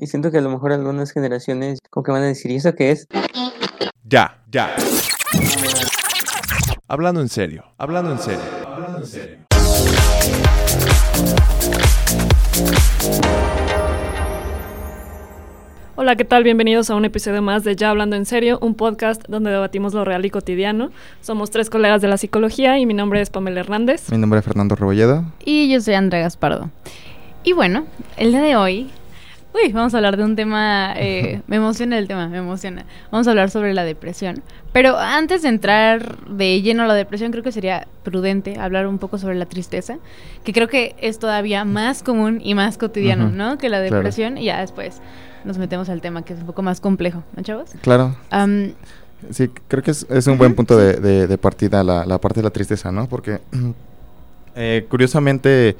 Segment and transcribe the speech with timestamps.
[0.00, 2.72] Y siento que a lo mejor algunas generaciones como que van a decir, ¿y eso
[2.76, 3.08] qué es?
[4.04, 4.76] Ya, ya.
[6.86, 9.38] Hablando en serio, hablando en serio, hablando en serio.
[15.96, 16.44] Hola, ¿qué tal?
[16.44, 20.04] Bienvenidos a un episodio más de Ya Hablando en Serio, un podcast donde debatimos lo
[20.04, 20.90] real y cotidiano.
[21.22, 24.12] Somos tres colegas de la psicología y mi nombre es Pamela Hernández.
[24.12, 25.24] Mi nombre es Fernando Rebolledo.
[25.44, 26.70] Y yo soy Andrea Gaspardo.
[27.42, 27.86] Y bueno,
[28.16, 28.90] el día de hoy,
[29.64, 32.84] uy, vamos a hablar de un tema, eh, me emociona el tema, me emociona.
[33.10, 34.42] Vamos a hablar sobre la depresión.
[34.72, 38.98] Pero antes de entrar de lleno a la depresión, creo que sería prudente hablar un
[38.98, 39.96] poco sobre la tristeza,
[40.44, 43.58] que creo que es todavía más común y más cotidiano, ¿no?
[43.58, 43.96] Que la claro.
[43.96, 44.38] depresión.
[44.38, 45.00] Y ya después
[45.44, 47.70] nos metemos al tema que es un poco más complejo, ¿no, chavos?
[47.82, 48.16] Claro.
[48.30, 48.72] Am,
[49.30, 52.38] Sí, creo que es, es un buen punto de, de- de partida la, la parte
[52.38, 53.08] de la tristeza, ¿no?
[53.08, 53.40] Porque
[54.54, 55.76] eh, curiosamente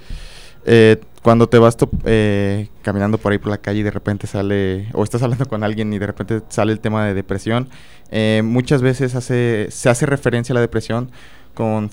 [0.64, 4.89] eh, cuando te vas eh, caminando por ahí por la calle y de repente sale,
[4.92, 7.69] o estás hablando con alguien y de repente sale el tema de depresión,
[8.11, 11.11] eh, muchas veces hace, se hace referencia a la depresión
[11.55, 11.91] con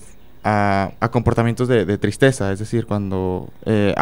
[0.48, 3.92] a, a comportamientos de, de tristeza, es decir, cuando eh,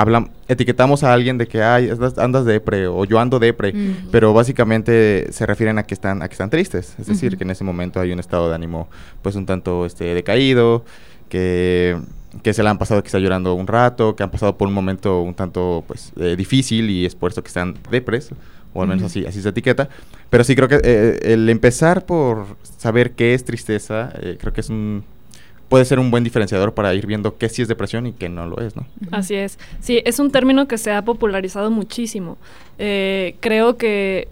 [0.46, 3.74] etiquetamos a alguien de que Ay, andas, depre o yo ando depre,
[4.12, 7.50] pero básicamente se refieren a que están a que están tristes, es decir, que en
[7.50, 8.88] ese momento hay un estado de ánimo
[9.22, 10.84] pues un tanto este decaído,
[11.30, 11.96] que
[12.42, 14.74] que se la han pasado que está llorando un rato, que han pasado por un
[14.74, 18.30] momento un tanto pues eh, difícil y es por eso que están depres
[18.72, 19.88] o al menos así así se etiqueta,
[20.30, 24.60] pero sí creo que eh, el empezar por saber qué es tristeza, eh, creo que
[24.60, 25.04] es un
[25.68, 28.46] puede ser un buen diferenciador para ir viendo qué sí es depresión y qué no
[28.46, 28.86] lo es, ¿no?
[29.10, 29.58] Así es.
[29.80, 32.36] Sí, es un término que se ha popularizado muchísimo.
[32.76, 34.28] Creo que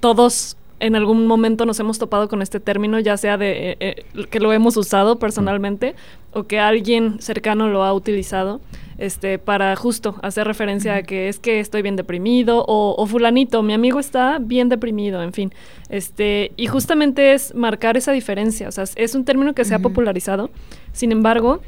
[0.00, 4.04] todos en algún momento nos hemos topado con este término, ya sea de eh, eh,
[4.30, 5.94] que lo hemos usado personalmente
[6.32, 8.60] o que alguien cercano lo ha utilizado
[8.98, 13.62] este, para justo hacer referencia a que es que estoy bien deprimido o, o fulanito,
[13.62, 15.52] mi amigo está bien deprimido, en fin.
[15.88, 19.78] Este, y justamente es marcar esa diferencia, o sea, es un término que se ha
[19.78, 20.50] popularizado,
[20.92, 21.60] sin embargo,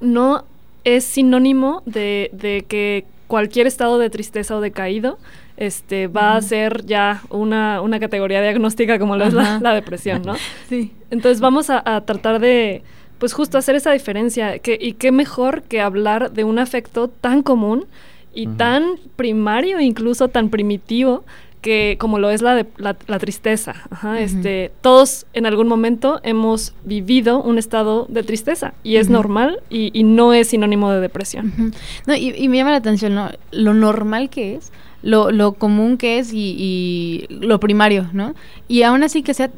[0.00, 0.44] no
[0.84, 5.16] es sinónimo de, de que cualquier estado de tristeza o decaído
[5.56, 10.34] este, va a ser ya una, una categoría diagnóstica como lo es la, depresión, ¿no?
[10.68, 10.92] Sí.
[11.10, 12.82] Entonces vamos a, a tratar de,
[13.18, 14.58] pues justo hacer esa diferencia.
[14.58, 17.86] Que, y qué mejor que hablar de un afecto tan común
[18.34, 21.24] y tan primario, incluso tan primitivo,
[21.62, 23.74] que como lo es la, de, la, la tristeza.
[23.90, 29.60] Ajá, este, todos en algún momento hemos vivido un estado de tristeza y es normal
[29.70, 31.72] y, y no es sinónimo de depresión.
[32.06, 33.30] No, y, y me llama la atención ¿no?
[33.52, 38.34] lo normal que es, lo, lo común que es y, y lo primario, ¿no?
[38.68, 39.50] Y aún así que sea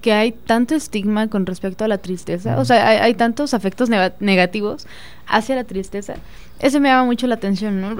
[0.00, 3.90] que hay tanto estigma con respecto a la tristeza, o sea, hay, hay tantos afectos
[3.90, 4.86] nega- negativos
[5.26, 6.14] hacia la tristeza.
[6.60, 7.96] Eso me llama mucho la atención, ¿no?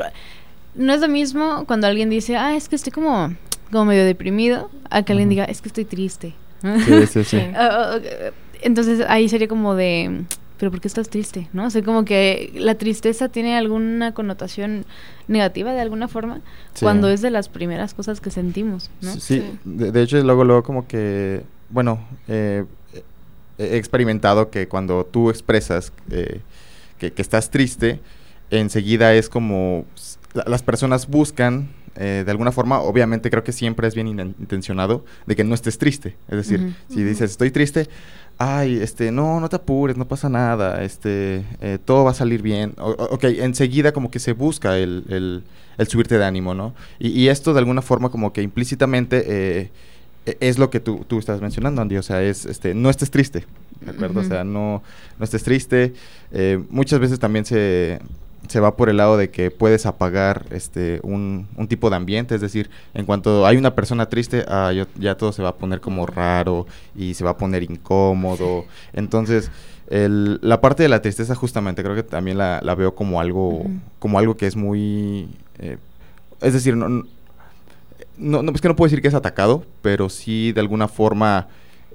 [0.74, 3.34] No es lo mismo cuando alguien dice, ah, es que estoy como,
[3.70, 6.34] como medio deprimido, a que alguien diga, es que estoy triste.
[6.62, 7.38] Sí, sí, sí.
[8.62, 10.24] Entonces ahí sería como de,
[10.58, 11.48] pero ¿por qué estás triste?
[11.54, 11.66] ¿No?
[11.66, 14.84] O sea, como que la tristeza tiene alguna connotación
[15.28, 16.40] negativa de alguna forma
[16.74, 16.84] Sí.
[16.84, 19.12] cuando es de las primeras cosas que sentimos, ¿no?
[19.14, 19.58] Sí, Sí.
[19.64, 22.64] De, de hecho luego luego como que, bueno, eh,
[23.58, 26.40] he experimentado que cuando tú expresas eh,
[26.98, 27.98] que, que estás triste,
[28.50, 29.86] enseguida es como
[30.34, 34.20] la- las personas buscan eh, de alguna forma, obviamente creo que siempre es bien in-
[34.38, 36.16] intencionado de que no estés triste.
[36.28, 37.88] Es decir, si dices estoy triste,
[38.38, 42.42] ay, este, no, no te apures, no pasa nada, este, eh, todo va a salir
[42.42, 42.74] bien.
[42.78, 45.42] O- ok, enseguida como que se busca el, el-
[45.78, 46.74] el subirte de ánimo, ¿no?
[47.00, 49.70] Y, y esto de alguna forma como que implícitamente eh,
[50.26, 53.10] e- es lo que tú, tú estás mencionando, Andy, o sea, es, este, no estés
[53.10, 53.46] triste,
[53.80, 54.20] ¿de acuerdo?
[54.20, 54.82] O sea, no,
[55.18, 55.92] no estés triste.
[56.32, 57.98] Eh, muchas veces también se,
[58.48, 62.34] se va por el lado de que puedes apagar este un, un tipo de ambiente,
[62.34, 65.56] es decir, en cuanto hay una persona triste, ah, yo- ya todo se va a
[65.56, 66.66] poner como raro
[66.96, 68.64] y se va a poner incómodo.
[68.92, 69.50] Entonces,
[69.88, 73.64] el- la parte de la tristeza justamente creo que también la, la veo como algo,
[73.98, 75.28] como algo que es muy...
[75.58, 75.76] eh,
[76.40, 80.52] es decir, no, no, no, es que no puedo decir que es atacado, pero sí
[80.52, 81.48] de alguna forma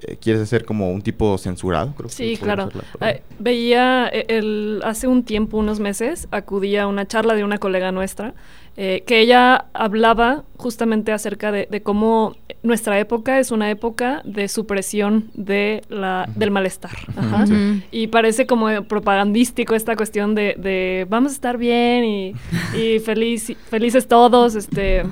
[0.06, 2.70] eh, quieres ser como un tipo censurado, creo que Sí, claro.
[3.00, 7.58] Eh, veía eh, el, hace un tiempo, unos meses, acudí a una charla de una
[7.58, 8.34] colega nuestra,
[8.78, 14.48] eh, que ella hablaba justamente acerca de, de cómo nuestra época es una época de
[14.48, 16.90] supresión de la, del malestar.
[17.16, 17.46] Ajá.
[17.90, 22.34] Y parece como propagandístico esta cuestión de, de vamos a estar bien y,
[22.78, 25.04] y feliz, felices todos, este,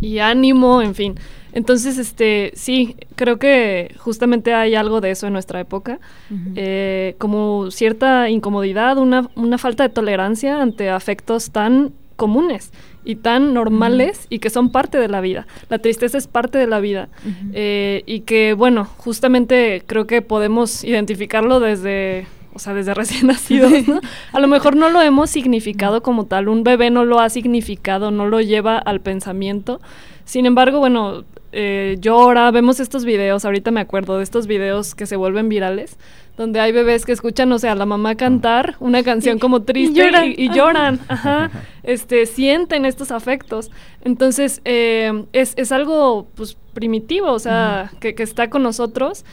[0.00, 1.14] y ánimo, en fin.
[1.54, 6.52] Entonces, este, sí, creo que justamente hay algo de eso en nuestra época, Ujú.
[6.56, 12.72] eh, como cierta incomodidad, una, una falta de tolerancia ante afectos tan comunes
[13.04, 15.46] y tan normales y que son parte de la vida.
[15.68, 17.50] La tristeza es parte de la vida Ujú.
[17.52, 23.86] eh, y que, bueno, justamente creo que podemos identificarlo desde, o sea, desde recién nacidos,
[23.86, 24.00] ¿no?
[24.32, 28.10] A lo mejor no lo hemos significado como tal, un bebé no lo ha significado,
[28.10, 29.80] no lo lleva al pensamiento.
[30.24, 31.24] Sin embargo, bueno,
[31.54, 35.96] eh, llora, vemos estos videos, ahorita me acuerdo de estos videos que se vuelven virales,
[36.36, 40.04] donde hay bebés que escuchan, o sea, a la mamá cantar una canción como triste
[40.04, 40.24] lloran.
[40.30, 41.50] y, y lloran, ajá,
[41.84, 43.70] este, sienten estos afectos.
[44.04, 49.24] Entonces, eh, es, es algo, pues, primitivo, o sea, que, que está con nosotros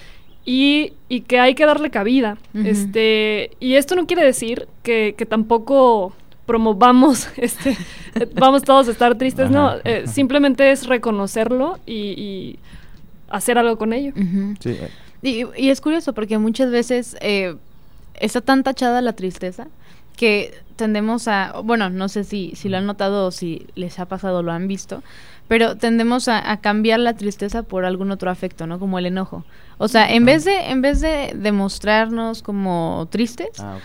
[0.46, 2.38] y, y que hay que darle cabida.
[2.54, 6.14] Este, y esto no quiere decir que, que tampoco
[6.46, 7.78] promovamos, este,
[8.36, 9.80] vamos todos a estar tristes, no, Ajá.
[9.84, 12.60] eh, simplemente es reconocerlo y, y
[13.30, 14.14] hacer algo con ello.
[14.60, 14.78] Sí,
[15.22, 17.56] Y, y es curioso porque muchas veces eh,
[18.16, 19.68] está tan tachada la tristeza
[20.18, 24.06] que tendemos a, bueno, no sé si, si lo han notado o si les ha
[24.06, 25.04] pasado lo han visto,
[25.48, 28.80] pero tendemos a, a cambiar la tristeza por algún otro afecto, ¿no?
[28.80, 29.44] Como el enojo.
[29.84, 33.78] O sea, en vez de, en vez de demostrarnos como tristes Ah,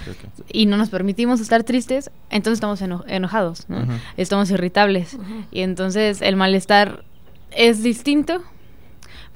[0.52, 3.66] y no nos permitimos estar tristes, entonces estamos eno- enojados.
[4.18, 5.16] Estamos irritables.
[5.50, 7.02] Y entonces el malestar
[7.50, 8.42] es distinto,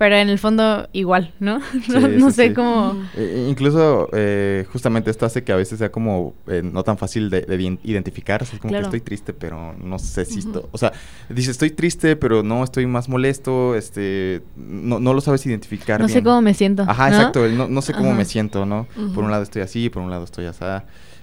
[0.01, 1.59] pero en el fondo igual, ¿no?
[1.89, 2.55] no, Sí, no sí, sé sí.
[2.55, 2.97] cómo...
[3.15, 7.29] Eh, incluso eh, justamente esto hace que a veces sea como eh, no tan fácil
[7.29, 8.85] de, de ident- identificar, o sea, es como Claro.
[8.85, 10.93] que estoy triste, pero no sé si esto, o sea,
[11.29, 16.09] dice estoy triste, pero no estoy más molesto, este, no, no lo sabes identificar No
[16.09, 16.85] sé cómo me siento.
[16.89, 17.17] Ajá, ¿no?
[17.17, 18.17] exacto, no, no sé cómo Ajá.
[18.19, 18.87] me siento, ¿no?
[19.15, 20.65] Por un lado estoy así, por un lado estoy así.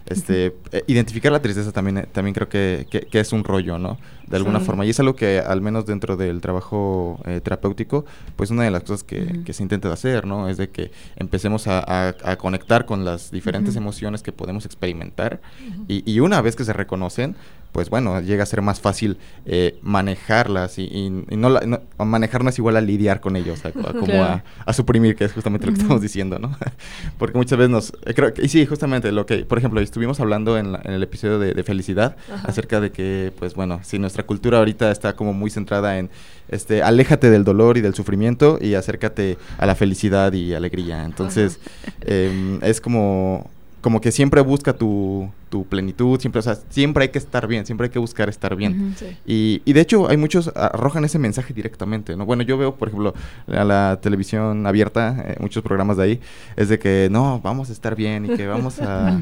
[0.09, 3.77] Este, eh, identificar la tristeza también, eh, también creo que, que- que es un rollo,
[3.77, 3.97] ¿no?
[4.27, 4.65] De alguna Sí.
[4.65, 4.85] forma.
[4.85, 8.05] Y es algo que, al menos dentro del trabajo eh, terapéutico,
[8.35, 10.47] pues una de las cosas que, que se intenta hacer, ¿no?
[10.49, 13.83] Es de que empecemos a, a- a conectar con las diferentes Ujú.
[13.83, 15.41] emociones que podemos experimentar.
[15.87, 17.35] y, y una vez que se reconocen,
[17.77, 21.81] pues bueno, llega a ser más fácil eh, manejarlas y, y- y no, la- no-
[22.03, 24.23] manejar no es igual a lidiar con ellos, a- a como Claro.
[24.23, 26.57] a, a suprimir, que es justamente lo que estamos diciendo, ¿no?
[27.19, 27.93] Porque muchas veces nos...
[28.07, 30.91] eh, creo que, y sí, justamente lo que, por ejemplo, estuvimos hablando en, la- en
[30.93, 32.47] el episodio de, de felicidad Ajá.
[32.47, 36.09] acerca de que, pues bueno, si nuestra cultura ahorita está como muy centrada en,
[36.49, 41.03] este, aléjate del dolor y del sufrimiento y acércate a la felicidad y alegría.
[41.05, 41.59] Entonces,
[42.01, 43.51] em, es como...
[43.79, 47.65] Como que siempre busca tu, tu plenitud, siempre, o sea, siempre hay que estar bien,
[47.65, 48.93] siempre hay que buscar estar bien.
[48.97, 49.05] Sí.
[49.25, 52.25] Y, y de hecho hay muchos arrojan ese mensaje directamente, ¿no?
[52.25, 53.13] Bueno, yo veo, por ejemplo,
[53.47, 56.19] la, la televisión abierta, eh, muchos programas de ahí,
[56.55, 59.17] es de que no, vamos a estar bien y que vamos a, a-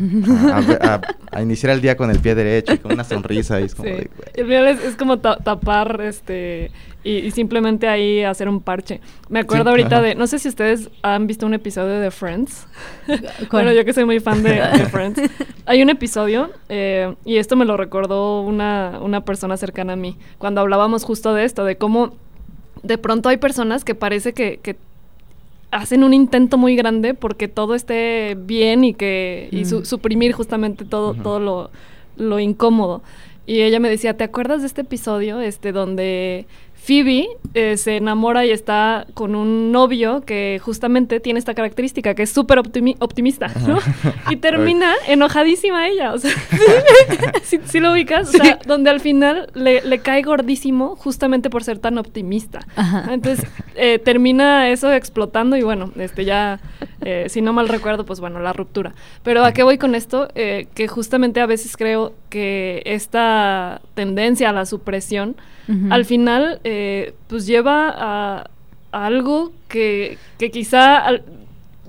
[0.58, 1.02] a- a-
[1.32, 3.90] a iniciar el día con el pie derecho y con una sonrisa y es como
[3.90, 3.96] Sí.
[3.96, 4.30] de, güey.
[4.36, 6.72] Y al final es, es como ta- tapar este
[7.04, 9.00] y, y simplemente ahí hacer un parche.
[9.30, 10.02] Me acuerdo Sí, ahorita ajá.
[10.02, 12.66] de, no sé si ustedes han visto un episodio de Friends.
[13.06, 13.22] ¿Cuál?
[13.52, 15.22] bueno, yo que soy muy fan de, de Friends.
[15.68, 16.15] Hay un episodio,
[16.70, 21.34] eh, y esto me lo recordó una, una persona cercana a mí, cuando hablábamos justo
[21.34, 22.14] de esto, de cómo
[22.84, 24.76] de pronto hay personas que parece que, que
[25.72, 29.86] hacen un intento muy grande porque todo esté bien y que y su- Mm.
[29.86, 31.70] suprimir justamente todo, todo lo,
[32.18, 33.02] lo incómodo.
[33.48, 36.46] Y ella me decía, ¿te acuerdas de este episodio este donde
[36.86, 42.24] Phoebe eh, se enamora y está con un novio que justamente tiene esta característica, que
[42.24, 43.80] es súper optimi- optimista, ¿no?
[44.30, 46.32] Y termina enojadísima ella, o sea,
[47.44, 51.80] si, lo ubicas, o sea, donde al final le, le cae gordísimo justamente por ser
[51.80, 52.60] tan optimista.
[52.76, 53.08] Ajá.
[53.12, 56.60] Entonces eh, termina eso explotando y bueno, este ya,
[57.02, 58.94] eh, si no mal recuerdo, pues bueno, la ruptura.
[59.24, 60.28] Pero ¿a qué voy con esto?
[60.36, 65.38] Eh, que justamente a veces creo que esta tendencia a la supresión,
[65.90, 68.50] al final, eh, pues lleva a,
[68.92, 71.24] a algo que, que quizá al-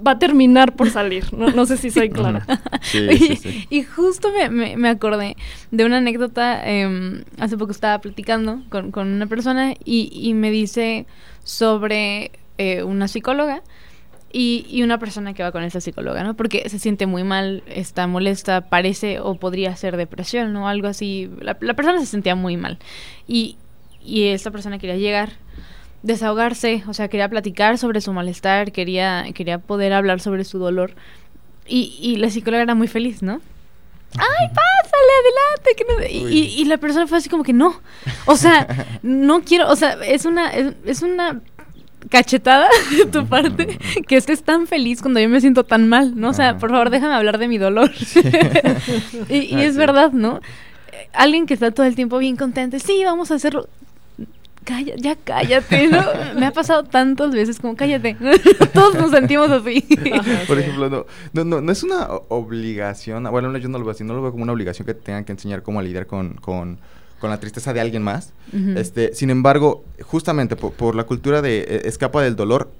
[0.07, 1.25] va a terminar por salir.
[1.35, 2.47] No, no sé si soy clara.
[2.83, 3.67] Sí, Oye, sí, sí.
[3.71, 5.37] Y justo me, me- me acordé
[5.73, 10.51] de una anécdota, em, hace poco estaba platicando con, con una persona y, y me
[10.53, 11.07] dice
[11.43, 13.63] sobre eh, una psicóloga
[14.33, 16.35] y, y una persona que va con esa psicóloga, ¿no?
[16.35, 20.69] Porque se siente muy mal, está molesta, parece o podría ser depresión, ¿no?
[20.69, 21.31] Algo así.
[21.41, 22.79] La, la persona se sentía muy mal.
[23.27, 23.57] Y,
[24.05, 25.31] y esta persona quería llegar
[26.03, 30.95] desahogarse, o sea, quería platicar sobre su malestar, quería, quería poder hablar sobre su dolor.
[31.67, 33.41] Y, y la psicóloga era muy feliz, ¿no?
[34.17, 35.71] ¡Ay, pásale, adelante!
[35.77, 36.13] que no sé".
[36.13, 37.81] y, y- y la persona fue así como que no.
[38.27, 41.41] O sea, no quiero, o sea, es una, es, es una
[42.09, 46.31] cachetada de tu parte que estés tan feliz cuando yo me siento tan mal, ¿no?
[46.31, 46.59] O sea, Ajá.
[46.59, 47.91] por favor, déjame hablar de mi dolor.
[49.29, 49.79] y y Ah, es sí.
[49.79, 50.41] verdad, ¿no?
[50.93, 53.69] Eh, Alguien que está todo el tiempo bien contento, sí, vamos a hacerlo.
[54.65, 56.03] Calla, ya cállate, ¿no?
[56.41, 58.17] Me ha pasado tantas veces como cállate.
[58.75, 59.83] Todos nos sentimos así.
[60.49, 63.93] Por ejemplo, no, no, no, no es una obligación, bueno, no, yo no lo veo
[63.93, 66.07] así, no lo veo como una obligación que te tengan que enseñar cómo a lidiar
[66.09, 66.79] con, con,
[67.21, 68.33] con la tristeza de alguien más.
[68.77, 72.71] Este, sin embargo, justamente por, por la cultura de eh, escapa del dolor,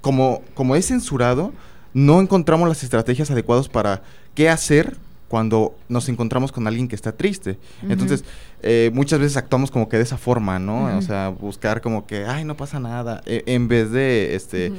[0.00, 1.52] como, como es censurado,
[1.94, 4.02] no encontramos las estrategias adecuadas para
[4.34, 4.96] qué hacer
[5.28, 7.58] cuando nos encontramos con alguien que está triste.
[7.88, 8.24] Entonces,
[8.62, 10.96] eh, muchas veces actuamos como que de esa forma, ¿no?
[10.98, 14.72] O sea, buscar como que, ay, no pasa nada, e- en vez de, este,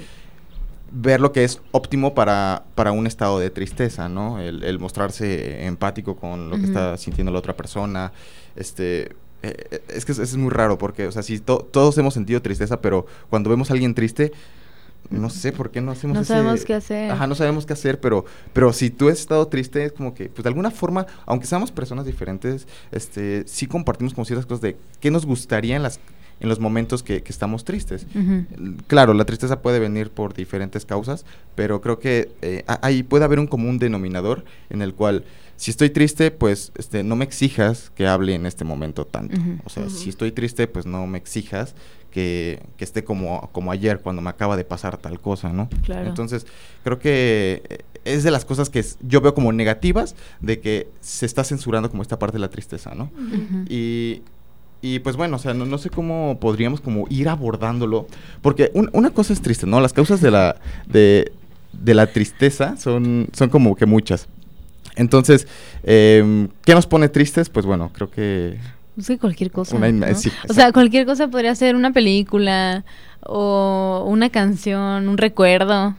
[0.89, 4.39] ver lo que es óptimo para, para un estado de tristeza, ¿no?
[4.39, 8.13] El, el mostrarse empático con lo que está sintiendo la otra persona.
[8.57, 9.11] Este,
[9.43, 12.41] eh, es que es, es muy raro porque, o sea, si to- todos hemos sentido
[12.41, 14.31] tristeza, pero cuando vemos a alguien triste,
[15.09, 17.11] no sé por qué no hacemos No ese- sabemos qué hacer.
[17.11, 20.27] Ajá, no sabemos qué hacer, pero, pero si tú has estado triste, es como que,
[20.27, 24.75] pues de alguna forma, aunque seamos personas diferentes, este, sí compartimos como ciertas cosas de
[24.99, 25.99] qué nos gustaría en las
[26.39, 28.05] en los momentos que, que estamos tristes.
[28.85, 33.39] Claro, la tristeza puede venir por diferentes causas, pero creo que eh, ahí puede haber
[33.39, 35.23] un común denominador en el cual,
[35.57, 39.37] si estoy triste, pues este, no me exijas que hable en este momento tanto.
[39.65, 41.75] O sea, si estoy triste, pues no me exijas
[42.11, 45.67] que, que esté como, como ayer, cuando me acaba de pasar tal cosa, ¿no?
[45.83, 46.07] Claro.
[46.07, 46.45] Entonces,
[46.83, 51.25] creo que eh, es de las cosas que yo veo como negativas de que se
[51.25, 53.11] está censurando como esta parte de la tristeza, ¿no?
[53.69, 54.21] Y,
[54.81, 58.07] y pues bueno, o sea, no, no sé cómo podríamos como ir abordándolo,
[58.41, 59.79] porque un- una cosa es triste, ¿no?
[59.81, 60.55] Las causas de la,
[60.87, 61.31] de,
[61.73, 64.27] de la tristeza son, son como que muchas.
[64.97, 65.47] Entonces,
[65.83, 67.49] em, ¿qué nos pone tristes?
[67.49, 68.57] Pues bueno, creo que...
[68.97, 69.75] Es que cualquier cosa.
[69.75, 70.15] Una inma- ¿no?
[70.15, 72.83] sí, o sea, cualquier cosa podría ser una película
[73.23, 75.95] o una canción, un recuerdo,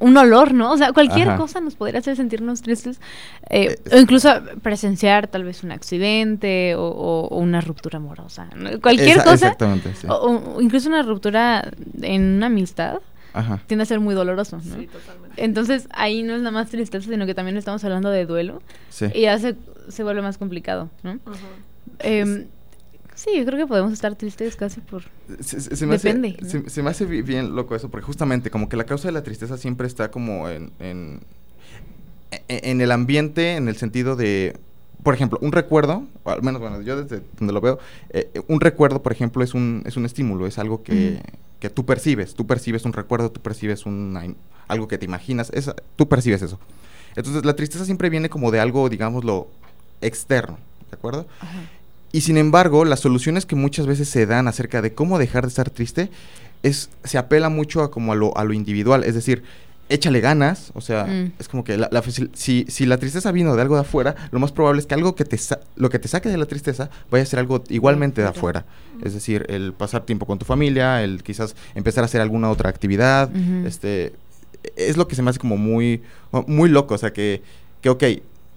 [0.00, 0.72] un olor, ¿no?
[0.72, 1.38] O sea, cualquier Ajá.
[1.38, 3.00] cosa nos podría hacer sentirnos tristes.
[3.48, 4.28] eh, Eh, o incluso
[4.60, 8.48] presenciar tal vez un accidente o, o- o una ruptura amorosa.
[8.56, 8.80] ¿no?
[8.80, 9.34] Cualquier Esa- cosa.
[9.46, 10.06] Exactamente, sí.
[10.10, 11.70] O, o incluso una ruptura
[12.02, 12.98] en una amistad
[13.34, 13.62] Ajá.
[13.66, 14.76] tiende a ser muy doloroso, ¿no?
[14.76, 15.42] Sí, totalmente.
[15.44, 18.60] Entonces ahí no es nada más tristeza, sino que también estamos hablando de duelo
[18.90, 19.06] Sí.
[19.14, 19.56] y ya se,
[19.88, 21.18] se vuelve más complicado, ¿no?
[21.26, 21.38] Ajá.
[22.00, 22.46] Em,
[23.14, 25.02] sí, yo creo que podemos estar tristes casi por...
[25.40, 26.64] Se, se- se me Depende, hace, ¿no?
[26.64, 29.12] se, se me hace bi- bien loco eso, porque justamente como que la causa de
[29.12, 31.20] la tristeza siempre está como en, en,
[32.48, 34.56] e- en el ambiente, en el sentido de,
[35.02, 37.78] por ejemplo, un recuerdo, o al menos, bueno, yo desde donde lo veo,
[38.10, 41.20] eh, un recuerdo, por ejemplo, es un, es un estímulo, es algo que.
[41.62, 44.34] Que tú percibes, tú percibes un recuerdo, tú percibes im-
[44.66, 46.58] algo que te imaginas, esa- tú percibes eso.
[47.14, 49.46] Entonces, la tristeza siempre viene como de algo, digámoslo,
[50.00, 50.58] externo,
[50.90, 51.24] ¿de acuerdo?
[52.10, 55.50] Y sin embargo, las soluciones que muchas veces se dan acerca de cómo dejar de
[55.50, 56.10] estar triste
[56.64, 59.44] es se apela mucho a como a lo, a lo individual, es decir,
[59.88, 61.32] échale ganas, o sea, Mm.
[61.38, 62.02] es como que la, la
[62.34, 65.14] si, si la tristeza vino de algo de afuera, lo más probable es que algo
[65.14, 68.22] que te sa- lo que te saque de la tristeza vaya a ser algo igualmente
[68.22, 68.64] de afuera.
[69.04, 72.70] Es decir, el pasar tiempo con tu familia, el quizás empezar a hacer alguna otra
[72.70, 73.30] actividad,
[73.66, 74.12] este
[74.76, 76.02] es lo que se me hace como muy
[76.46, 77.42] muy loco, o sea, que
[77.82, 78.04] que ok,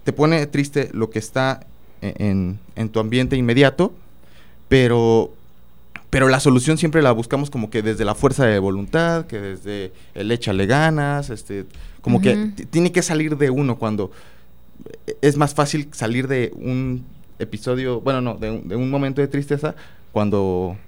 [0.04, 1.66] te pone triste lo que está
[2.00, 3.92] e- en, en tu ambiente inmediato,
[4.68, 5.32] pero,
[6.16, 9.92] pero la solución siempre la buscamos como que desde la fuerza de voluntad, que desde
[10.14, 11.66] el échale ganas, este,
[12.00, 14.10] como que tiene que salir de uno cuando
[15.06, 17.04] e- es más fácil salir de un
[17.38, 19.74] episodio, bueno, no, de un, de un momento de tristeza
[20.10, 20.78] cuando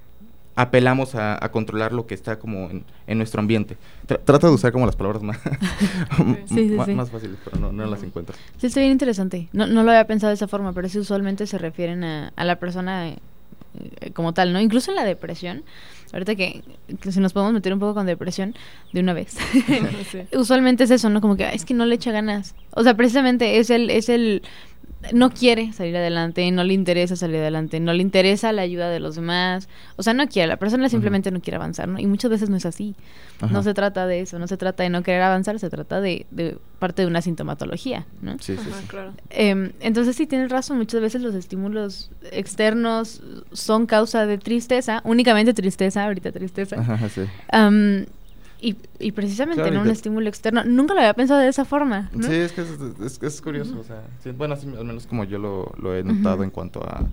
[0.56, 3.76] apelamos a, a controlar lo que está como en, en nuestro ambiente.
[4.08, 5.38] Tra- trata de usar como las palabras más,
[6.46, 6.94] Sí, sí, ma- sí.
[6.94, 8.34] más fáciles, pero no, no las encuentro.
[8.56, 9.48] Sí, está bien interesante.
[9.52, 12.44] No, no lo había pensado de esa forma, pero sí usualmente se refieren a, a
[12.44, 13.18] la persona eh, eh,
[14.14, 14.60] como tal, ¿no?
[14.60, 15.64] Incluso en la depresión.
[16.12, 16.62] Ahorita que,
[17.00, 18.54] que si nos podemos meter un poco con depresión
[18.92, 19.36] de una vez.
[20.10, 20.20] Sí.
[20.32, 21.20] usualmente es eso, ¿no?
[21.20, 22.54] Como que "Ay, es que no le echa ganas.
[22.70, 24.42] O sea, precisamente es el, es el
[25.12, 29.00] no quiere salir adelante, no le interesa salir adelante, no le interesa la ayuda de
[29.00, 29.68] los demás.
[29.96, 31.98] O sea, no quiere, la persona simplemente no quiere avanzar, ¿no?
[31.98, 32.94] Y muchas veces no es así.
[33.40, 33.52] Ajá.
[33.52, 36.26] No se trata de eso, no se trata de no querer avanzar, se trata de,
[36.30, 38.32] de parte de una sintomatología, ¿no?
[38.40, 38.86] Sí, sí, Ajá, sí.
[38.88, 39.12] claro.
[39.30, 45.54] Em, entonces sí tienes razón, muchas veces los estímulos externos son causa de tristeza, únicamente
[45.54, 46.76] tristeza, ahorita tristeza.
[46.80, 47.22] Ajá, sí.
[48.60, 51.64] Y, y precisamente Claro, en y un estímulo externo, nunca lo había pensado de esa
[51.64, 52.10] forma.
[52.12, 52.26] ¿no?
[52.26, 52.68] Sí, es que es,
[53.04, 56.02] es- es curioso, o sea, sí, bueno, así al menos como yo lo, lo he
[56.02, 57.06] notado en cuanto a,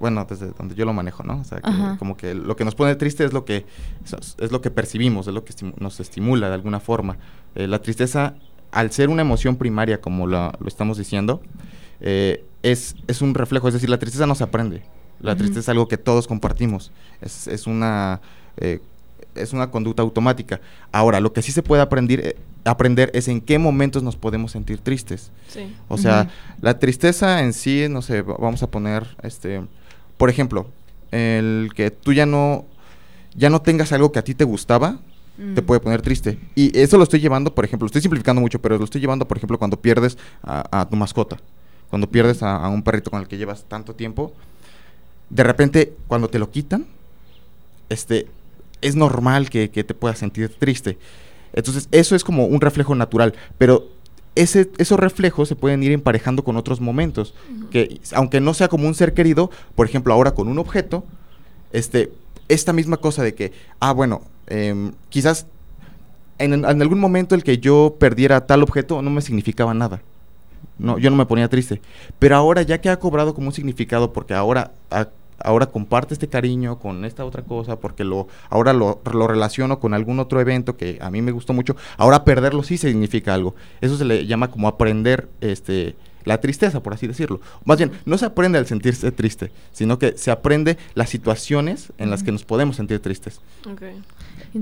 [0.00, 1.40] bueno, desde donde yo lo manejo, ¿no?
[1.40, 3.66] O sea, que como que lo que nos pone triste es lo que
[4.04, 7.16] es, es lo que percibimos, es lo que estimu- nos estimula de alguna forma.
[7.54, 8.34] Eh, la tristeza,
[8.70, 11.42] al ser una emoción primaria, como lo estamos diciendo,
[12.00, 14.82] eh, es, es un reflejo, es decir, la tristeza no se aprende.
[15.20, 16.90] La tristeza es algo que todos compartimos.
[17.20, 18.20] Es, es una
[18.56, 18.80] eh,
[19.34, 20.60] es una conducta automática.
[20.92, 24.52] Ahora, lo que sí se puede aprender, eh, aprender es en qué momentos nos podemos
[24.52, 25.30] sentir tristes.
[25.48, 25.74] Sí.
[25.88, 29.62] O sea, la tristeza en sí, no sé, va- vamos a poner, este,
[30.16, 30.68] por ejemplo,
[31.10, 32.64] el que tú ya no,
[33.34, 34.98] ya no tengas algo que a ti te gustaba,
[35.54, 35.64] te Mm.
[35.64, 36.38] puede poner triste.
[36.54, 39.26] Y eso lo estoy llevando, por ejemplo, lo estoy simplificando mucho, pero lo estoy llevando,
[39.26, 41.38] por ejemplo, cuando pierdes a, a tu mascota,
[41.90, 44.34] cuando pierdes a, a un perrito con el que llevas tanto tiempo,
[45.30, 46.84] de repente, cuando te lo quitan,
[47.88, 48.26] este,
[48.82, 50.98] es normal que, que te puedas sentir triste.
[51.54, 53.88] Entonces, eso es como un reflejo natural, pero
[54.34, 57.34] ese, esos reflejos se pueden ir emparejando con otros momentos,
[57.70, 61.04] que aunque no sea como un ser querido, por ejemplo, ahora con un objeto,
[61.72, 62.10] este,
[62.48, 65.46] esta misma cosa de que, ah, bueno, em, quizás
[66.38, 70.02] en, en algún momento el que yo perdiera tal objeto no me significaba nada.
[70.78, 71.80] No, yo no me ponía triste.
[72.18, 75.08] Pero ahora ya que ha cobrado como un significado, porque ahora, a-
[75.44, 79.94] ahora comparte este cariño con esta otra cosa, porque lo, ahora lo, lo relaciono con
[79.94, 83.54] algún otro evento que a mí me gustó mucho, ahora perderlo sí significa algo.
[83.80, 85.94] Eso se le llama como aprender este
[86.24, 87.40] la tristeza, por así decirlo.
[87.64, 92.10] Más bien, no se aprende al sentirse triste, sino que se aprende las situaciones en
[92.10, 93.40] las que nos podemos sentir tristes.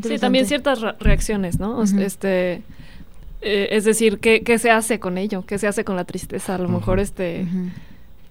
[0.02, 1.82] Sí, también ciertas re- reacciones, ¿no?
[1.82, 2.62] Este,
[3.42, 5.44] eh, es decir, ¿qué, ¿qué se hace con ello?
[5.46, 6.54] ¿Qué se hace con la tristeza?
[6.54, 7.46] A lo mejor este,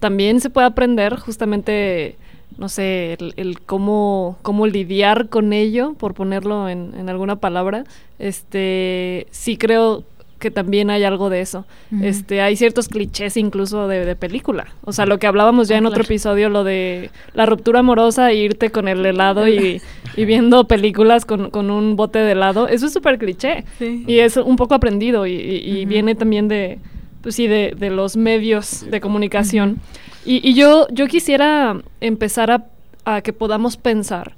[0.00, 2.16] también se puede aprender justamente,
[2.58, 7.84] no sé, el, el cómo, cómo lidiar con ello, por ponerlo en, en alguna palabra.
[8.18, 10.04] Este, sí creo
[10.38, 11.66] que también hay algo de eso.
[12.00, 14.68] Este, hay ciertos clichés incluso de, de película.
[14.84, 18.30] O sea, lo que hablábamos ya Ah, en otro episodio, lo de la ruptura amorosa
[18.30, 19.82] e irte con el helado y,
[20.16, 23.64] y viendo películas con, con un bote de helado, eso es súper cliché.
[23.78, 24.02] Sí.
[24.06, 26.78] Y es un poco aprendido y, y- viene también de,
[27.20, 29.76] pues sí, de, de los medios de comunicación.
[30.24, 32.66] Y, y yo, yo quisiera empezar a,
[33.04, 34.36] a que podamos pensar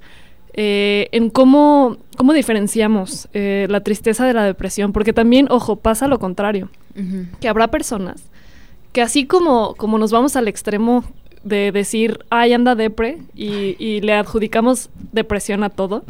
[0.53, 6.07] eh, en cómo, cómo diferenciamos eh, la tristeza de la depresión, porque también, ojo, pasa
[6.07, 6.69] lo contrario,
[7.39, 8.23] que habrá personas
[8.93, 11.03] que así como, como nos vamos al extremo
[11.43, 16.05] de decir, ay, anda depre, y, y le adjudicamos depresión a todo,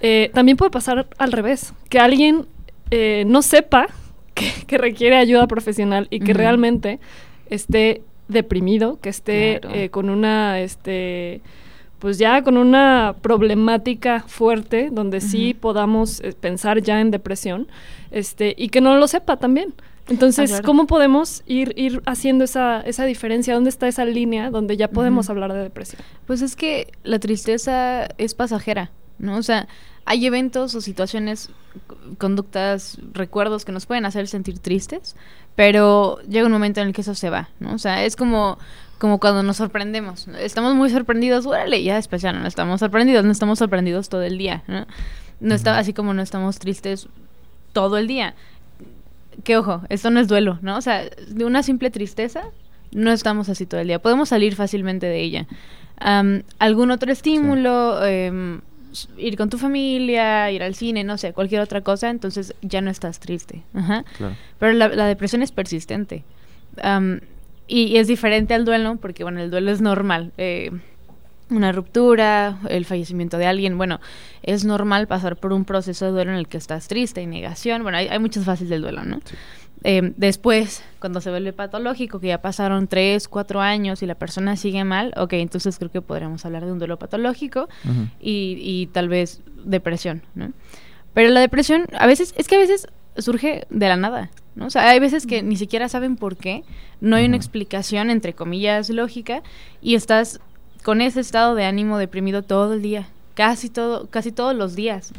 [0.00, 2.46] eh, también puede pasar al revés, que alguien
[2.90, 3.86] eh, no sepa
[4.34, 6.98] que, que requiere ayuda profesional y que realmente
[7.48, 9.76] esté deprimido, que esté Claro.
[9.76, 11.40] eh, con una, este,
[11.98, 17.68] pues ya con una problemática fuerte, donde sí podamos eh, pensar ya en depresión,
[18.10, 19.74] este, y que no lo sepa también.
[20.08, 20.66] Entonces, Ah, claro.
[20.66, 23.54] ¿cómo podemos ir, ir haciendo esa, esa diferencia?
[23.54, 26.00] ¿Dónde está esa línea donde ya podemos hablar de depresión?
[26.26, 29.36] Pues es que la tristeza es pasajera, ¿no?
[29.36, 29.66] O sea,
[30.04, 31.50] hay eventos o situaciones,
[32.18, 35.16] conductas, recuerdos que nos pueden hacer sentir tristes,
[35.56, 37.74] pero llega un momento en el que eso se va, ¿no?
[37.74, 38.58] O sea, es como,
[38.98, 40.28] como cuando nos sorprendemos.
[40.38, 44.38] Estamos muy sorprendidos, órale, ya después ya no estamos sorprendidos, no estamos sorprendidos todo el
[44.38, 44.86] día, ¿no?
[45.40, 47.08] No está, así como no estamos tristes
[47.72, 48.34] todo el día.
[49.44, 50.76] Que ojo, esto no es duelo, ¿no?
[50.76, 52.44] O sea, de una simple tristeza
[52.92, 53.98] no estamos así todo el día.
[53.98, 55.46] Podemos salir fácilmente de ella.
[56.58, 58.60] Algún otro estímulo, em,
[59.16, 62.90] ir con tu familia, ir al cine, no sé, cualquier otra cosa, entonces ya no
[62.90, 63.62] estás triste.
[63.74, 64.04] Ajá.
[64.16, 64.34] Claro.
[64.58, 66.24] Pero la, la depresión es persistente.
[66.82, 67.20] Am,
[67.68, 70.32] y, y es diferente al duelo, porque bueno, el duelo es normal.
[70.38, 70.70] eh,
[71.48, 74.00] una ruptura, el fallecimiento de alguien, bueno,
[74.42, 77.82] es normal pasar por un proceso de duelo en el que estás triste y negación.
[77.84, 79.20] Bueno, hay, hay muchas fases del duelo, ¿no?
[79.84, 84.56] Eh, después, cuando se vuelve patológico, que ya pasaron tres, cuatro años y la persona
[84.56, 87.68] sigue mal, ok, entonces creo que podríamos hablar de un duelo patológico
[88.20, 90.52] y, y tal vez depresión, ¿no?
[91.14, 94.66] Pero la depresión, a veces, es que a veces surge de la nada, ¿no?
[94.66, 96.64] O sea, hay veces que ni siquiera saben por qué,
[97.00, 99.42] no hay una explicación, entre comillas, lógica,
[99.80, 100.40] y estás
[100.82, 105.12] con ese estado de ánimo deprimido todo el día, casi todo, casi todos los días.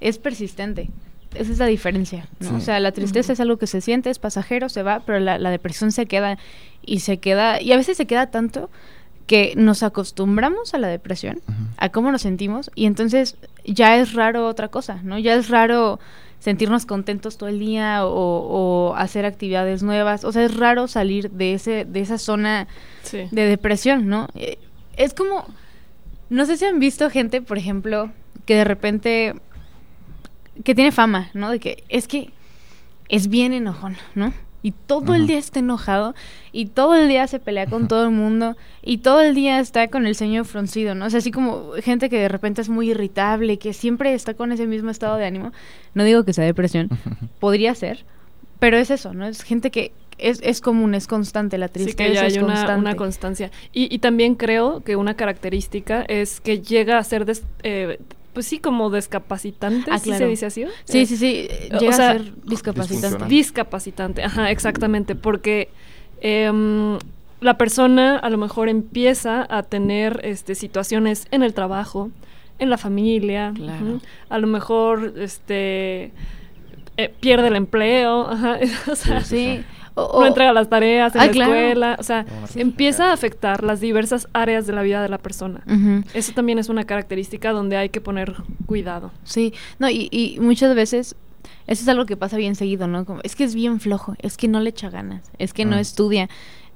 [0.00, 0.90] Es persistente.
[1.38, 2.48] Esa es la diferencia, ¿no?
[2.50, 2.54] Sí.
[2.56, 5.38] O sea, la tristeza es algo que se siente, es pasajero, se va, pero la,
[5.38, 6.38] la depresión se queda
[6.84, 8.70] y se queda, y a veces se queda tanto
[9.26, 11.40] que nos acostumbramos a la depresión,
[11.76, 15.18] a cómo nos sentimos, y entonces ya es raro otra cosa, ¿no?
[15.18, 16.00] Ya es raro
[16.40, 21.30] sentirnos contentos todo el día o, o hacer actividades nuevas, o sea, es raro salir
[21.30, 22.68] de ese, de esa zona
[23.02, 23.26] Sí.
[23.30, 24.28] de depresión, ¿no?
[24.34, 24.56] Eh,
[24.96, 25.44] Es como,
[26.30, 28.10] no sé si han visto gente, por ejemplo,
[28.46, 29.34] que de repente,
[30.64, 31.50] que tiene fama, ¿no?
[31.50, 32.30] De que es que
[33.08, 34.32] es bien enojón, ¿no?
[34.60, 36.16] y todo el día está enojado
[36.50, 39.86] y todo el día se pelea con todo el mundo y todo el día está
[39.86, 41.06] con el ceño fruncido, ¿no?
[41.06, 44.50] O sea, así como gente que de repente es muy irritable, que siempre está con
[44.50, 45.52] ese mismo estado de ánimo.
[45.94, 46.88] No digo que sea depresión,
[47.38, 48.04] podría ser,
[48.58, 49.26] pero es eso, ¿no?
[49.26, 52.42] Es gente que es, es común, es constante, la Sí, tristeza que ya es hay
[52.42, 52.80] una, constante.
[52.80, 53.50] una constancia.
[53.72, 58.00] Y, y también creo que una característica es que llega a ser, des- eh,
[58.32, 60.64] pues sí, como descapacitante, Ah, ¿sí se dice así?
[60.84, 63.24] Sí, Eh, sí, sí, o llega sea, a ser discapacitante.
[63.26, 65.68] Discapacitante, ajá, exactamente, porque
[66.20, 66.98] em,
[67.40, 72.10] la persona a lo mejor empieza a tener este, situaciones en el trabajo,
[72.58, 74.00] en la familia, Claro.
[74.28, 76.10] a lo mejor este,
[76.96, 78.58] eh, pierde el empleo, ajá,
[78.90, 79.62] o sea, Sí.
[80.06, 81.54] O- no entrega las tareas en Ah, la claro.
[81.54, 82.60] escuela, o sea, Sí.
[82.60, 85.62] empieza a afectar las diversas áreas de la vida de la persona.
[86.14, 88.34] Eso también es una característica donde hay que poner
[88.66, 89.10] cuidado.
[89.24, 91.16] Sí, no, y, y muchas veces
[91.66, 93.04] eso es algo que pasa bien seguido, ¿no?
[93.04, 95.76] Como, es que es bien flojo, es que no le echa ganas, es que no
[95.76, 95.80] Ah.
[95.80, 96.28] estudia,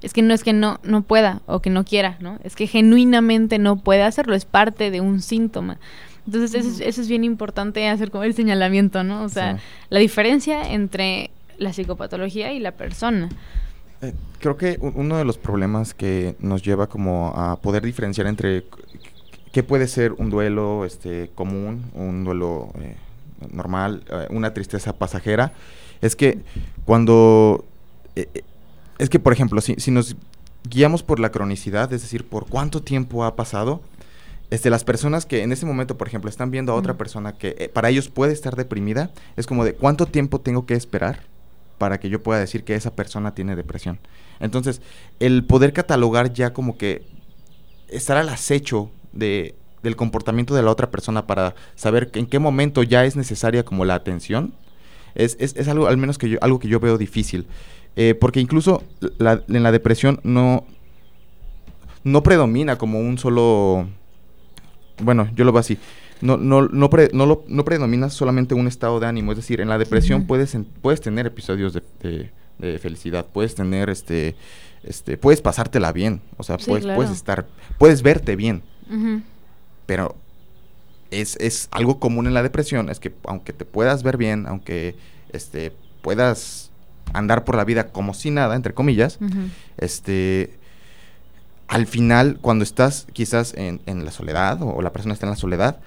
[0.02, 2.38] es que no es que no, no pueda o que no quiera, ¿no?
[2.44, 5.78] Es que genuinamente no puede hacerlo, es parte de un síntoma.
[6.26, 9.24] Entonces, eso, es, eso es bien importante hacer como el señalamiento, ¿no?
[9.24, 9.62] O sea, Sí.
[9.90, 11.30] la diferencia entre
[11.62, 13.28] la psicopatología y la persona.
[14.00, 18.64] Eh, creo que uno de los problemas que nos lleva como a poder diferenciar entre
[19.52, 22.96] qué puede ser un duelo este, común, un duelo eh,
[23.52, 25.52] normal, eh, una tristeza pasajera,
[26.00, 26.40] es que
[26.84, 27.64] cuando...
[28.98, 30.16] es que, por ejemplo, si, si nos
[30.68, 33.82] guiamos por la cronicidad, es decir, por cuánto tiempo ha pasado,
[34.52, 37.56] este, las personas que en ese momento, por ejemplo, están viendo a otra persona que
[37.58, 41.20] eh, para ellos puede estar deprimida, es como de cuánto tiempo tengo que esperar
[41.82, 43.98] para que yo pueda decir que esa persona tiene depresión.
[44.38, 44.80] Entonces,
[45.18, 47.02] el poder catalogar ya como que
[47.88, 52.84] estar al acecho de, del comportamiento de la otra persona para saber en qué momento
[52.84, 54.54] ya es necesaria como la atención,
[55.16, 57.48] es, es, es algo, al menos que yo, algo que yo veo difícil.
[57.96, 58.84] Eh, porque incluso
[59.18, 60.64] en la depresión no,
[62.04, 63.88] no predomina como un solo...
[65.02, 65.78] Bueno, yo lo veo así.
[66.22, 69.32] No, no, no, pre- no, lo- no predomina solamente un estado de ánimo.
[69.32, 73.26] Es decir, en la depresión puedes, puedes tener episodios de, de- de felicidad.
[73.26, 74.36] Puedes tener este...
[74.84, 76.96] Este, puedes pasártela bien, o sea, Sí, puedes, claro.
[76.96, 77.46] puedes estar,
[77.78, 78.64] puedes verte bien,
[79.86, 80.16] pero
[81.12, 84.96] es, es algo común en la depresión, es que aunque te puedas ver bien, aunque
[85.32, 86.72] este, puedas
[87.12, 89.20] andar por la vida como si nada, entre comillas,
[89.78, 90.58] este,
[91.68, 95.30] al final, cuando estás quizás en, en la soledad o, o la persona está en
[95.30, 95.78] la soledad,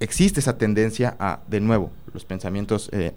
[0.00, 3.12] existe esa tendencia a, de nuevo, los pensamientos, eh,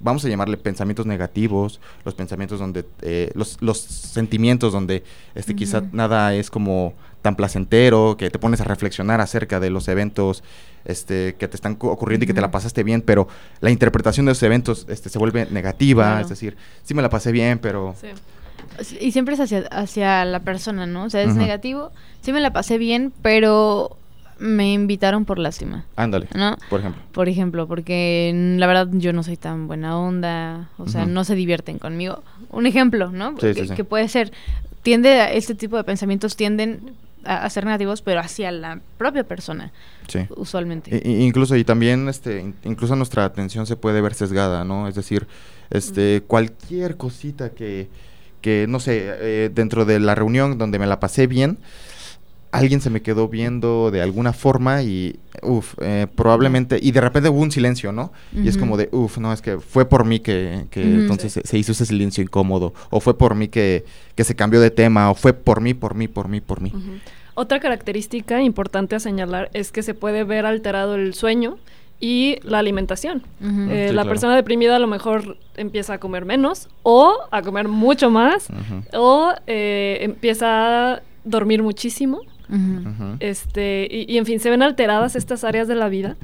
[0.00, 5.02] vamos a llamarle pensamientos negativos, los pensamientos donde, eh, los, los sentimientos donde
[5.34, 5.88] este, quizá Ujú.
[5.92, 10.44] nada es como tan placentero, que te pones a reflexionar acerca de los eventos
[10.84, 13.26] este, que te están cu- ocurriendo y que te la pasaste bien, pero
[13.60, 16.20] la interpretación de esos eventos este, se vuelve negativa, Claro.
[16.20, 17.94] es decir, sí me la pasé bien, pero...
[18.00, 18.08] Sí.
[19.00, 21.04] Y siempre es hacia, hacia la persona, ¿no?
[21.04, 21.90] O sea, es negativo.
[22.22, 23.96] Sí me la pasé bien, pero
[24.38, 26.56] me invitaron por lástima, Ándale, ¿no?
[26.70, 27.02] por ejemplo.
[27.12, 31.24] Por ejemplo, porque mm, la verdad yo no soy tan buena onda, o sea, no
[31.24, 32.22] se divierten conmigo.
[32.50, 33.34] Un ejemplo, ¿no?
[33.40, 33.74] Sí, sí, sí.
[33.74, 34.32] que puede ser,
[34.82, 36.92] tiende a, este tipo de pensamientos tienden
[37.24, 39.72] a, a ser negativos, pero hacia la propia persona,
[40.06, 40.20] Sí.
[40.36, 40.96] usualmente.
[41.04, 44.94] I- incluso y también este in- incluso nuestra atención se puede ver sesgada no es
[44.94, 45.26] decir
[45.70, 47.88] este cualquier cosita que
[48.40, 51.58] que no sé eh, dentro de la reunión donde me la pasé bien
[52.50, 55.74] alguien se me quedó viendo de alguna forma y uff
[56.14, 59.42] probablemente y de repente hubo un silencio no y es como de uff no es
[59.42, 63.16] que fue por mí que, que entonces se, se hizo ese silencio incómodo o fue
[63.16, 63.84] por mí que,
[64.14, 66.72] que se cambió de tema o fue por mí por mí por mí por mí.
[67.34, 71.58] Otra característica importante a señalar es que se puede ver alterado el sueño
[72.00, 73.22] y la alimentación.
[73.40, 73.70] Ujú.
[73.70, 74.08] Eh, Sí, la claro.
[74.08, 78.48] persona deprimida a lo mejor empieza a comer menos o a comer mucho más
[78.92, 82.22] o eh, empieza a dormir muchísimo.
[83.20, 86.16] Este, y, y, en fin, se ven alteradas estas áreas de la vida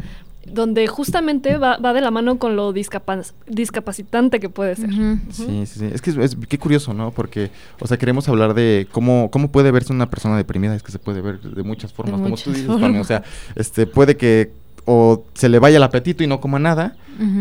[0.47, 4.91] donde justamente va, va de la mano con lo discapa- discapacitante que puede ser.
[5.31, 5.89] Sí, sí, sí.
[5.93, 7.13] Es que es, es- qué curioso, ¿no?
[7.13, 10.75] Porque, o sea, queremos hablar de cómo, cómo puede verse una persona deprimida.
[10.75, 12.67] Es que se puede ver de muchas formas, como muchas tú dices.
[12.69, 13.23] Pame, O sea,
[13.57, 14.51] este, puede que
[14.87, 16.95] o se le vaya el apetito y no coma nada,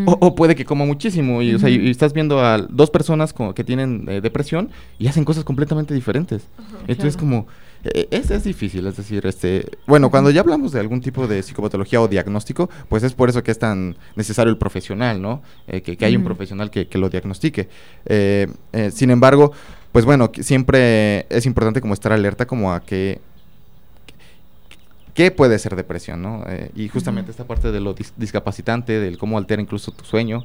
[0.06, 1.42] o, o puede que coma muchísimo.
[1.42, 5.08] Y, o sea, y- estás viendo a dos personas como que tienen eh, depresión y
[5.08, 6.46] hacen cosas completamente diferentes.
[6.88, 7.18] Entonces, claro.
[7.18, 7.44] como, eh,
[7.84, 12.00] es, es difícil, es decir, este, bueno, cuando ya hablamos de algún tipo de psicopatología
[12.00, 15.42] o diagnóstico, pues es por eso que es tan necesario el profesional, ¿no?
[15.68, 17.68] Eh, que, que haya un profesional que, que lo diagnostique.
[18.06, 19.52] Eh, eh, sin embargo,
[19.92, 23.20] pues bueno, siempre es importante como estar alerta como a que
[25.14, 26.44] qué puede ser depresión, ¿no?
[26.74, 30.44] Y justamente esta parte de lo dis- discapacitante, del cómo altera incluso tu sueño.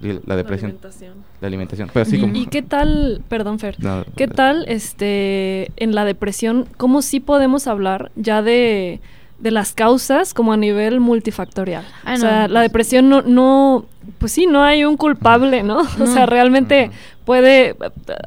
[0.00, 1.14] La depresión, alimentación.
[1.40, 1.90] la alimentación.
[1.92, 2.34] Pero sí, como...
[2.34, 7.66] ¿Y qué tal, perdón Fer, No, qué tal este en la depresión, cómo sí podemos
[7.66, 9.00] hablar ya de,
[9.38, 11.84] de las causas como a nivel multifactorial?
[12.04, 12.54] Ah, o sea, no.
[12.54, 13.84] la depresión no, no,
[14.18, 15.80] pues sí, no hay un culpable, ¿no?
[16.00, 16.90] O sea, realmente
[17.26, 17.76] puede,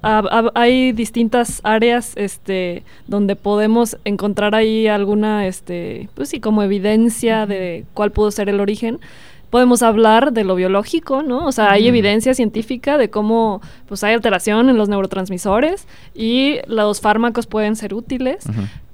[0.03, 6.61] a- a- hay distintas áreas este, donde podemos encontrar ahí alguna, este, pues sí, como
[6.63, 8.99] evidencia de cuál pudo ser el origen.
[9.53, 11.45] Podemos hablar de lo biológico, ¿no?
[11.45, 17.01] O sea, hay evidencia científica de cómo pues, hay alteración en los neurotransmisores y los
[17.01, 18.45] fármacos pueden ser útiles,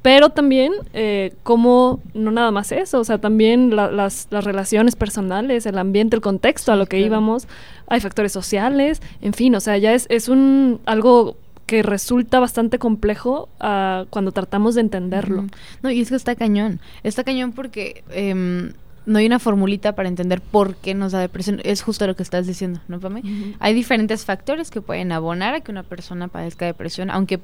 [0.01, 4.97] pero también eh, como no nada más eso, o sea, también la- las, las relaciones
[4.97, 7.05] personales, el ambiente, el contexto a lo que claro.
[7.07, 7.47] íbamos,
[7.87, 12.79] hay factores sociales, en fin, o sea, ya es, es un algo que resulta bastante
[12.79, 15.45] complejo ah, cuando tratamos de entenderlo.
[15.83, 16.79] No, y es que está cañón.
[17.03, 18.73] Está cañón porque em,
[19.09, 21.59] no hay una formulita para entender por qué nos da depresión.
[21.63, 23.55] Es justo lo que estás diciendo, ¿no, Pame?
[23.59, 27.39] Hay diferentes factores que pueden abonar a que una persona padezca depresión, aunque,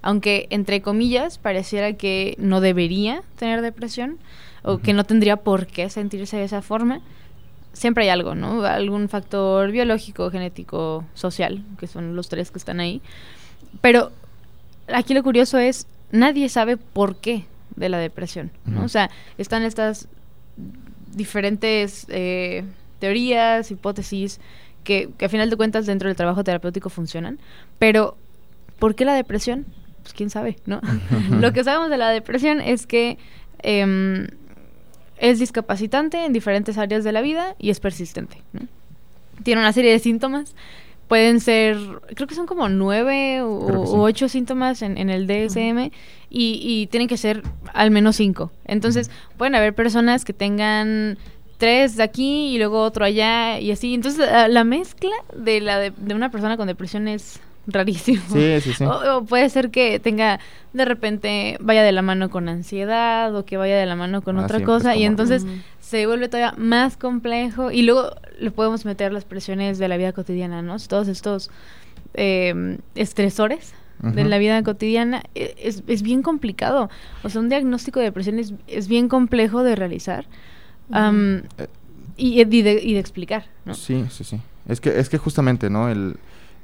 [0.00, 4.18] aunque entre comillas pareciera que no debería tener depresión
[4.62, 7.00] o que no tendría por qué sentirse de esa forma.
[7.72, 8.62] Siempre hay algo, ¿no?
[8.64, 13.02] Algún factor biológico, genético, social, que son los tres que están ahí.
[13.80, 14.12] Pero
[14.86, 18.84] aquí lo curioso es, nadie sabe por qué de la depresión, ¿no?
[18.84, 20.06] O sea, están estas
[21.12, 22.64] diferentes eh,
[22.98, 24.40] teorías, hipótesis,
[24.84, 27.38] que, que a final de cuentas dentro del trabajo terapéutico funcionan,
[27.78, 28.16] pero
[28.78, 29.66] ¿por qué la depresión?
[30.02, 30.80] Pues quién sabe, ¿no?
[31.30, 33.18] Lo que sabemos de la depresión es que
[33.60, 34.26] em,
[35.18, 38.62] es discapacitante en diferentes áreas de la vida y es persistente, ¿no?
[39.44, 40.54] Tiene una serie de síntomas.
[41.08, 41.76] Pueden ser,
[42.14, 43.42] creo que son como nueve sí.
[43.42, 45.90] o ocho síntomas en, en el DSM
[46.34, 47.42] y, y tienen que ser
[47.74, 48.50] al menos cinco.
[48.64, 51.18] Entonces, pueden haber personas que tengan
[51.58, 53.92] tres de aquí y luego otro allá y así.
[53.92, 58.22] Entonces, la, la mezcla de, la de, de una persona con depresión es rarísimo.
[58.32, 58.84] Sí, sí, sí.
[58.84, 60.40] O, o puede ser que tenga,
[60.72, 64.38] de repente, vaya de la mano con ansiedad o que vaya de la mano con
[64.38, 65.44] Ah, otra cosa y entonces
[65.80, 70.12] se vuelve todavía más complejo y luego le podemos meter las presiones de la vida
[70.12, 70.76] cotidiana, ¿no?
[70.78, 71.50] Todos estos
[72.14, 74.28] eh, estresores de Ujú.
[74.30, 76.90] la vida cotidiana e- es, es bien complicado.
[77.22, 80.26] O sea, un diagnóstico de depresión es, es bien complejo de realizar
[80.94, 81.42] Eh,
[82.16, 83.74] y, y de, y de explicar, ¿no?
[83.74, 84.40] Sí, sí, sí.
[84.68, 85.88] Es que, es que justamente, ¿no?
[85.88, 86.16] El,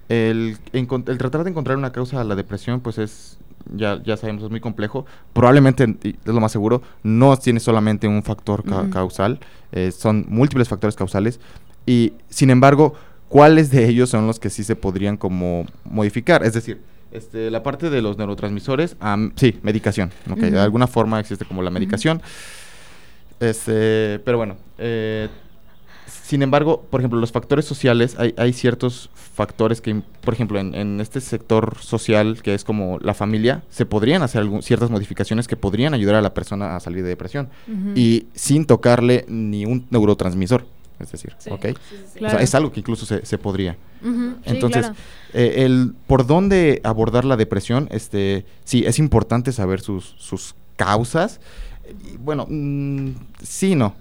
[0.09, 3.39] el, el tratar de encontrar una causa a la depresión, pues es,
[3.75, 5.07] ya, ya sabemos, es muy complejo.
[5.33, 8.91] Probablemente, y es lo más seguro, no tiene solamente un factor ca- Ujú.
[8.91, 9.39] causal,
[9.73, 11.41] eh, son múltiples factores causales.
[11.87, 12.95] Y, sin embargo,
[13.29, 16.45] ¿cuáles de ellos son los que sí se podrían como modificar?
[16.45, 16.81] Es decir,
[17.13, 20.11] este, la parte de los neurotransmisores, am, sí, medicación.
[20.31, 22.21] ok, De alguna forma existe como la medicación.
[23.41, 25.29] Este, pero bueno, eh,
[26.07, 30.75] sin embargo, por ejemplo, los factores sociales, hay, hay ciertos factores que, por ejemplo, en,
[30.75, 35.47] en este sector social que es como la familia, se podrían hacer algún- ciertas modificaciones
[35.47, 37.49] que podrían ayudar a la persona a salir de depresión
[37.95, 40.67] y sin tocarle ni un neurotransmisor,
[41.01, 41.67] es decir, Sí, ¿ok?
[41.67, 41.97] sí, sí, sí.
[41.97, 42.39] O sea, Claro.
[42.41, 43.77] es algo que incluso se, se podría.
[44.45, 44.95] Entonces, claro.
[45.35, 51.41] eh, el por dónde abordar la depresión, este, sí, es importante saber sus, sus causas.
[52.13, 53.11] Y, bueno, mm,
[53.43, 53.95] sí, no.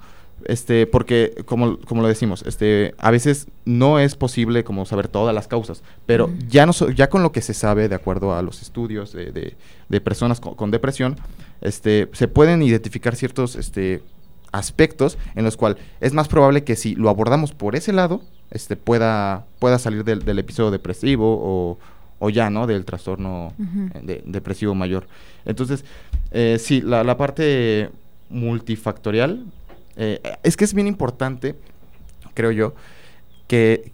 [0.45, 5.33] Este, porque como, como lo decimos, este, a veces no es posible como saber todas
[5.33, 8.43] las causas, pero ya no so- ya con lo que se sabe de acuerdo a
[8.43, 9.55] los estudios de, de-
[9.89, 11.17] de personas con, con depresión,
[11.59, 14.03] este, se pueden identificar ciertos este,
[14.51, 18.75] aspectos en los cuales es más probable que si lo abordamos por ese lado, este,
[18.75, 21.77] pueda, pueda salir del, del episodio depresivo o,
[22.19, 22.65] o ya, ¿no?
[22.67, 23.53] Del trastorno
[23.95, 25.07] eh, de- depresivo mayor.
[25.45, 25.83] Entonces,
[26.31, 27.89] eh, sí, la, la parte
[28.29, 29.45] multifactorial,
[29.97, 31.55] eh, es que es bien importante,
[32.33, 32.73] creo yo,
[33.47, 33.91] que,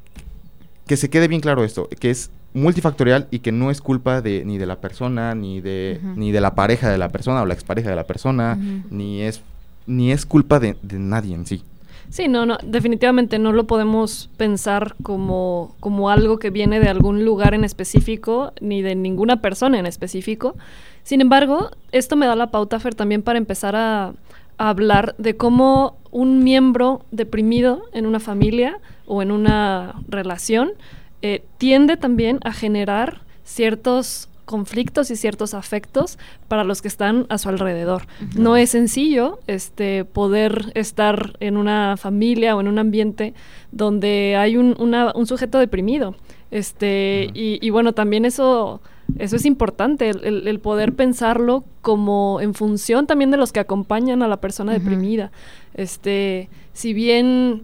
[0.88, 4.44] que se quede bien claro esto, que es multifactorial y que no es culpa de
[4.46, 7.54] ni de la persona, ni de, ni de la pareja de la persona o la
[7.56, 8.56] expareja de la persona,
[8.92, 9.42] ni es
[9.86, 11.64] ni es culpa de, nadie en sí.
[12.10, 17.26] Sí, no, no, definitivamente no lo podemos pensar como, como algo que viene de algún
[17.26, 20.56] lugar en específico, ni de ninguna persona en específico.
[21.04, 24.14] Sin embargo, esto me da la pauta, Fer, también para empezar a,
[24.58, 30.74] a hablar de cómo un miembro deprimido en una familia o en una relación
[31.22, 37.38] eh, tiende también a generar ciertos conflictos y ciertos afectos para los que están a
[37.38, 38.04] su alrededor.
[38.36, 43.34] No es sencillo este, poder estar en una familia o en un ambiente
[43.72, 46.16] donde hay un, una- un sujeto deprimido.
[46.52, 48.80] Este, y, y bueno, también eso,
[49.18, 54.28] eso es importante, el, poder pensarlo como en función también de los que acompañan a
[54.28, 55.32] la persona deprimida.
[55.74, 57.64] Este, si bien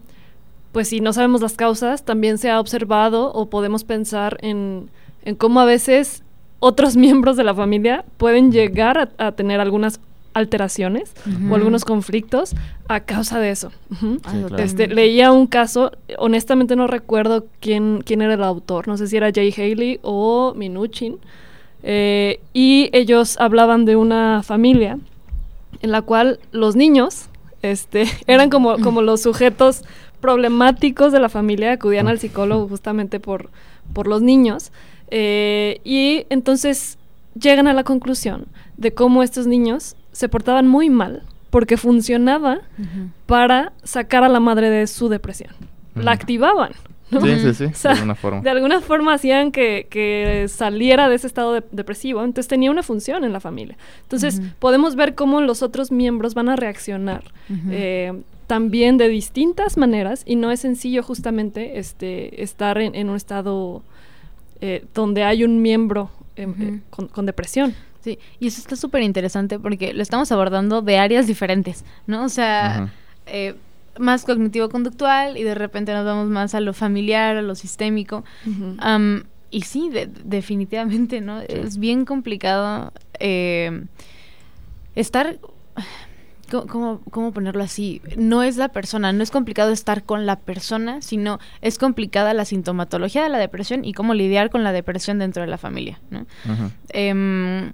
[0.71, 4.91] pues si no sabemos las causas, también se ha observado o podemos pensar en,
[5.23, 6.23] en cómo a veces
[6.60, 10.00] otros miembros de la familia pueden llegar a, a tener algunas
[10.34, 11.52] alteraciones Ujú.
[11.52, 12.56] o algunos conflictos
[12.88, 13.72] a causa de eso.
[13.91, 14.19] Ujú.
[14.24, 14.63] Ah, Sí, claro.
[14.63, 19.17] Este, leía un caso, honestamente no recuerdo quién, quién era el autor, no sé si
[19.17, 21.17] era Jay Haley o Minuchin,
[21.84, 25.00] eh, y ellos hablaban de una familia
[25.82, 27.30] en la cual los niños
[27.62, 29.84] este, eran como, como los sujetos
[30.22, 33.50] problemáticos de la familia, acudían al psicólogo justamente por,
[33.93, 34.72] por los niños,
[35.12, 36.98] eh, y entonces
[37.39, 38.45] llegan a la conclusión
[38.78, 42.60] de cómo estos niños se portaban muy mal porque funcionaba
[43.26, 45.52] para sacar a la madre de su depresión.
[45.95, 46.72] La activaban.
[47.12, 47.22] ¿no?
[47.22, 48.41] Sí, sí, sí, O sea, de alguna forma.
[48.41, 52.84] De alguna forma hacían que, que saliera de ese estado de- depresivo, entonces tenía una
[52.84, 53.78] función en la familia.
[54.04, 57.24] Entonces podemos ver cómo los otros miembros van a reaccionar
[57.72, 58.13] eh,
[58.45, 63.82] también de distintas maneras y no es sencillo justamente este, estar en, en un estado
[64.62, 67.74] eh, donde hay un miembro em, eh, con, con depresión.
[68.04, 72.24] Sí, y eso está súper interesante porque lo estamos abordando de áreas diferentes, ¿no?
[72.24, 72.91] O sea,
[73.26, 73.56] eh,
[73.98, 78.24] más cognitivo-conductual y de repente nos vamos más a lo familiar, a lo sistémico.
[79.52, 81.41] Y sí, de- definitivamente, ¿no?
[81.41, 83.84] Es bien complicado eh,
[84.95, 85.38] estar...
[86.49, 88.01] ¿Cómo, cómo, ponerlo así?
[88.17, 92.45] No es la persona, no es complicado estar con la persona, sino es complicada la
[92.45, 96.25] sintomatología de la depresión y cómo lidiar con la depresión dentro de la familia, ¿no?
[96.89, 97.71] Em,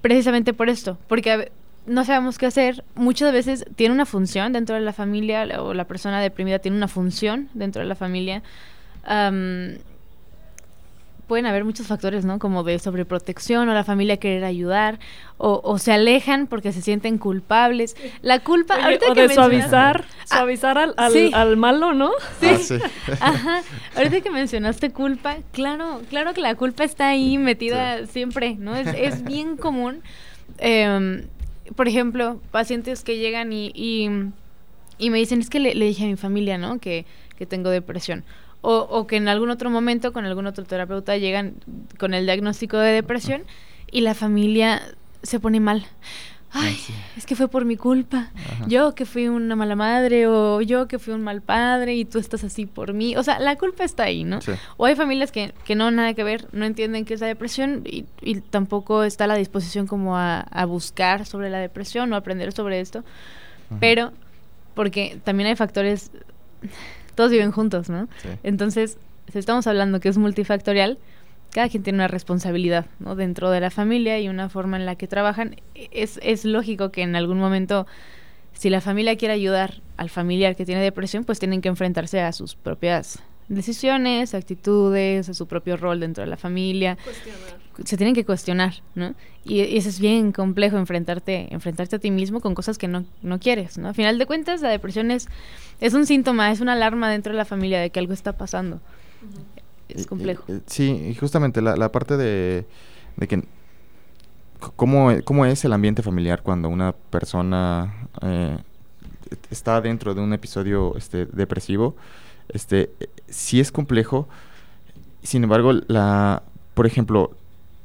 [0.00, 1.52] precisamente por esto, porque
[1.86, 2.84] no sabemos qué hacer.
[2.94, 6.88] Muchas veces tiene una función dentro de la familia o la persona deprimida tiene una
[6.88, 8.42] función dentro de la familia.
[9.04, 9.78] Am,
[11.32, 12.38] pueden haber muchos factores, ¿no?
[12.38, 14.98] Como de sobreprotección o la familia querer ayudar
[15.38, 17.96] o, o se alejan porque se sienten culpables.
[18.20, 19.34] La culpa, Oye, ahorita o que de mencionas-
[19.70, 21.30] suavizar, suavizar al, al- sí.
[21.32, 22.10] al malo, ¿no?
[22.42, 22.74] Ah, sí.
[23.20, 23.62] Ajá.
[23.96, 28.76] Ahorita que mencionaste culpa, claro, claro que la culpa está ahí metida siempre, ¿no?
[28.76, 30.02] Es, es bien común.
[30.58, 31.28] Em,
[31.76, 34.10] por ejemplo, pacientes que llegan y, y,
[34.98, 36.78] y me dicen, es que le, le dije a mi familia, ¿no?
[36.78, 37.06] Que,
[37.38, 38.22] que tengo depresión.
[38.62, 41.54] O, o que en algún otro momento con algún otro terapeuta llegan
[41.98, 43.42] con el diagnóstico de depresión
[43.90, 44.80] y la familia
[45.22, 45.84] se pone mal.
[46.54, 46.78] Ay,
[47.16, 48.30] es que fue por mi culpa.
[48.34, 48.66] Ajá.
[48.68, 52.18] Yo que fui una mala madre o yo que fui un mal padre y tú
[52.18, 53.16] estás así por mí.
[53.16, 54.42] O sea, la culpa está ahí, ¿no?
[54.42, 54.52] Sí.
[54.76, 57.82] O hay familias que, que no nada que ver, no entienden qué es la depresión
[57.86, 62.16] y, y tampoco está a la disposición como a, a buscar sobre la depresión o
[62.16, 63.02] aprender sobre esto.
[63.80, 64.12] Pero,
[64.74, 66.10] porque también hay factores,
[67.14, 68.08] todos viven juntos, ¿no?
[68.22, 68.28] Sí.
[68.42, 68.98] Entonces,
[69.30, 70.98] si estamos hablando que es multifactorial,
[71.52, 73.14] cada quien tiene una responsabilidad ¿no?
[73.14, 75.56] dentro de la familia y una forma en la que trabajan.
[75.74, 77.86] Es, es lógico que en algún momento,
[78.54, 82.32] si la familia quiere ayudar al familiar que tiene depresión, pues tienen que enfrentarse a
[82.32, 86.96] sus propias decisiones, actitudes, a su propio rol dentro de la familia.
[87.84, 89.14] Se tienen que cuestionar, ¿no?
[89.44, 93.04] Y, y eso es bien complejo, enfrentarte, enfrentarte a ti mismo con cosas que no,
[93.22, 93.88] no quieres, ¿no?
[93.88, 95.28] A final de cuentas, la depresión es,
[95.80, 98.80] es un síntoma, es una alarma dentro de la familia de que algo está pasando.
[99.88, 100.44] Es complejo.
[100.48, 102.66] y- sí, y justamente la, la parte de,
[103.16, 103.42] de que
[104.76, 108.56] cómo, cómo es el ambiente familiar cuando una persona eh,
[109.50, 111.96] está dentro de un episodio este, depresivo,
[112.48, 114.28] este, eh, sí es complejo.
[115.22, 116.42] Sin embargo, la,
[116.74, 117.30] por ejemplo,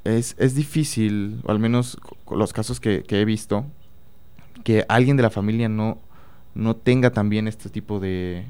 [0.08, 1.98] es, es difícil, o al menos
[2.32, 3.66] los casos que, que he visto,
[4.64, 5.98] que alguien de la familia no,
[6.56, 8.46] no tenga también este tipo de,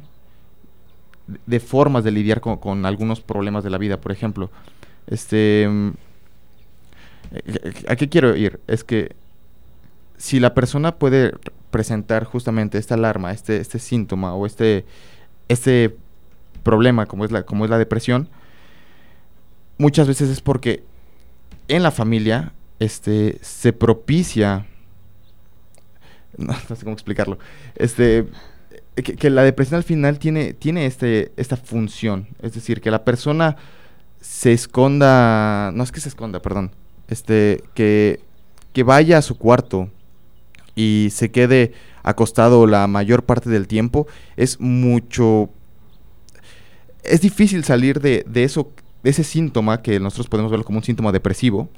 [1.46, 4.00] de formas de lidiar con, con algunos problemas de la vida.
[4.00, 4.52] Por ejemplo,
[5.08, 5.90] este, mm,
[7.32, 8.60] eh, ¿a qué quiero ir?
[8.68, 9.16] Es que
[10.18, 11.34] si la persona puede
[11.72, 14.86] presentar justamente esta alarma, este, este síntoma o este,
[15.48, 15.96] este
[16.64, 18.30] problema como es la, como es la depresión,
[19.78, 20.84] muchas veces es porque
[21.68, 24.68] en la familia este, se propicia,
[26.38, 27.40] no, sé cómo explicarlo,
[27.76, 28.28] este,
[28.96, 33.04] que, que la depresión al final tiene, tiene este, esta función, es decir, que la
[33.04, 33.58] persona
[34.22, 36.72] se esconda, no es que se esconda, perdón,
[37.08, 38.20] este, que,
[38.74, 39.90] que vaya a su cuarto
[40.76, 45.50] y se quede acostado la mayor parte del tiempo, es mucho,
[47.04, 48.72] es difícil salir de, de eso,
[49.08, 51.70] de ese síntoma que nosotros podemos verlo como un síntoma depresivo,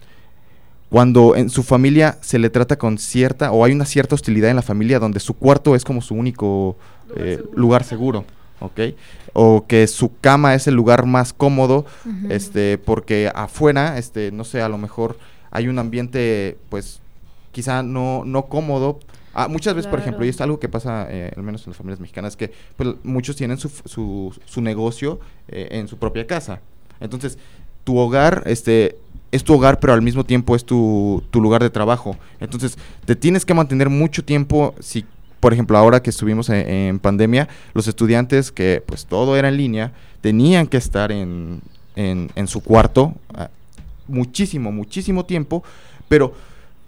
[0.89, 4.55] cuando en su familia se le trata con cierta, o hay una cierta hostilidad en
[4.55, 6.75] la familia donde su cuarto es como su único
[7.07, 7.55] Lugar eh, seguro.
[7.55, 8.25] lugar seguro,
[8.59, 8.79] ¿ok?
[9.33, 11.85] O que su cama es el lugar más cómodo,
[12.29, 15.19] este, porque afuera, este, no sé, a lo mejor
[15.51, 16.99] hay un ambiente, pues,
[17.51, 18.99] quizá no, no cómodo,
[19.31, 21.77] Ah, muchas veces, por ejemplo, y es algo que pasa, eh, al menos en las
[21.77, 26.61] familias mexicanas, que pues, muchos tienen su, su, su negocio eh, en su propia casa.
[26.99, 27.37] Entonces,
[27.83, 28.97] tu hogar, este,
[29.31, 32.17] es tu hogar, pero al mismo tiempo es tu, tu lugar de trabajo.
[32.39, 35.05] Entonces, te tienes que mantener mucho tiempo, si,
[35.39, 39.57] por ejemplo, ahora que estuvimos en, en pandemia, los estudiantes que pues todo era en
[39.57, 41.61] línea, tenían que estar en,
[41.95, 43.49] en, en su cuarto ah,
[44.07, 45.63] muchísimo, muchísimo tiempo,
[46.07, 46.33] pero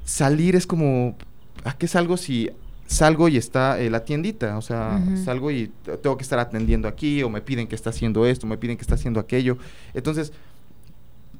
[0.05, 1.15] salir es como,
[1.63, 2.49] ¿a qué salgo si
[2.91, 4.57] salgo y está eh, la tiendita?
[4.57, 5.71] O sea, salgo y
[6.01, 8.81] tengo que estar atendiendo aquí, o me piden que está haciendo esto, me piden que
[8.81, 9.57] está haciendo aquello.
[9.93, 10.33] Entonces,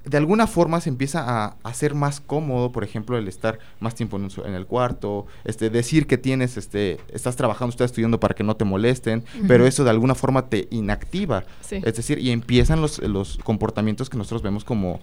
[0.05, 4.17] de alguna forma se empieza a hacer más cómodo, por ejemplo, el estar más tiempo
[4.17, 8.33] en, un en el cuarto, este, decir que tienes, este, estás trabajando, estás estudiando para
[8.33, 11.43] que no te molesten, pero eso de alguna forma te inactiva.
[11.61, 11.81] Sí.
[11.83, 14.99] Es decir, y empiezan los, los comportamientos que nosotros vemos como,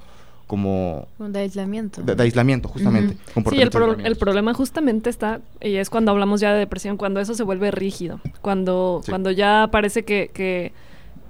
[0.48, 2.02] como Un de aislamiento.
[2.02, 3.14] de, de aislamiento, justamente.
[3.36, 3.50] Ujú.
[3.50, 7.34] Sí, el, pro- problema justamente está, y es cuando hablamos ya de depresión, cuando eso
[7.34, 9.12] se vuelve rígido, cuando, Sí.
[9.12, 10.72] cuando ya parece que, que,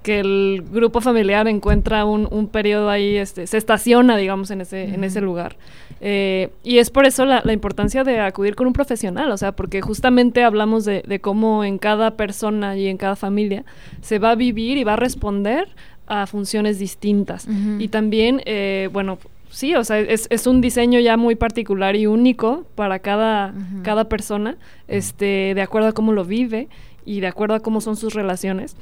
[0.01, 4.85] que el grupo familiar encuentra un, un periodo ahí, este, se estaciona, digamos, en ese,
[4.85, 5.57] en ese lugar.
[6.01, 9.51] Eh, y es por eso la, la importancia de acudir con un profesional, o sea,
[9.51, 13.65] porque justamente hablamos de, de cómo en cada persona y en cada familia
[14.01, 15.67] se va a vivir y va a responder
[16.09, 17.47] a funciones distintas.
[17.47, 17.79] Ujú.
[17.79, 19.17] Y también, eh, bueno,
[19.49, 23.83] sí, o sea, es, es un diseño ya muy particular y único para cada, Ujú.
[23.83, 24.57] cada persona,
[24.87, 26.67] este, de acuerdo a cómo lo vive
[27.05, 28.75] y de acuerdo a cómo son sus relaciones.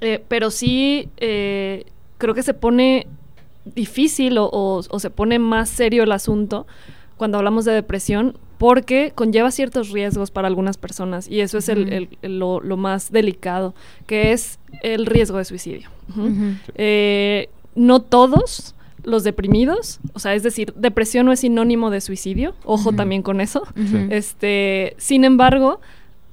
[0.00, 1.84] Eh, pero sí, eh,
[2.18, 3.06] creo que se pone
[3.74, 6.66] difícil o, o- o se pone más serio el asunto
[7.16, 11.92] cuando hablamos de depresión porque conlleva ciertos riesgos para algunas personas y eso es el-
[11.92, 13.74] el- el- lo, lo más delicado,
[14.06, 15.88] que es el riesgo de suicidio.
[16.74, 22.54] Eh, no todos los deprimidos, o sea, es decir, depresión no es sinónimo de suicidio,
[22.64, 23.62] ojo también con eso.
[24.10, 25.80] Este, sin embargo,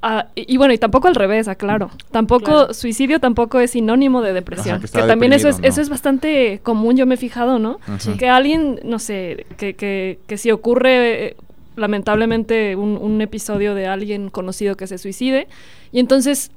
[0.01, 1.91] ah, y, y bueno, y tampoco al revés, aclaro.
[2.09, 2.74] Tampoco Claro.
[2.74, 4.78] suicidio tampoco es sinónimo de depresión.
[4.78, 7.80] Ajá, que también eso es, eso es bastante común, yo me he fijado, ¿no?
[8.17, 11.36] Que alguien, no sé, que, que, que si ocurre eh,
[11.76, 15.47] lamentablemente un, un episodio de alguien conocido que se suicide,
[15.91, 16.49] y entonces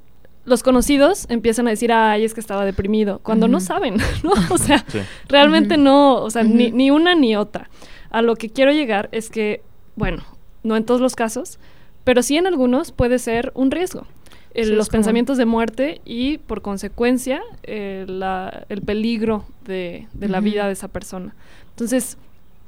[0.46, 4.32] los conocidos empiezan a decir, ay, es que estaba deprimido, cuando no saben, ¿no?
[4.50, 5.00] O sea, Sí.
[5.28, 7.68] realmente no, o sea, ni, ni una ni otra.
[8.10, 9.60] A lo que quiero llegar es que,
[9.96, 10.22] bueno,
[10.62, 11.58] no en todos los casos,
[12.04, 14.06] pero sí en algunos puede ser un riesgo.
[14.54, 20.28] El- Sí, los pensamientos de muerte y, por consecuencia, eh, la- el peligro de, de
[20.28, 21.34] la vida de esa persona.
[21.70, 22.16] Entonces,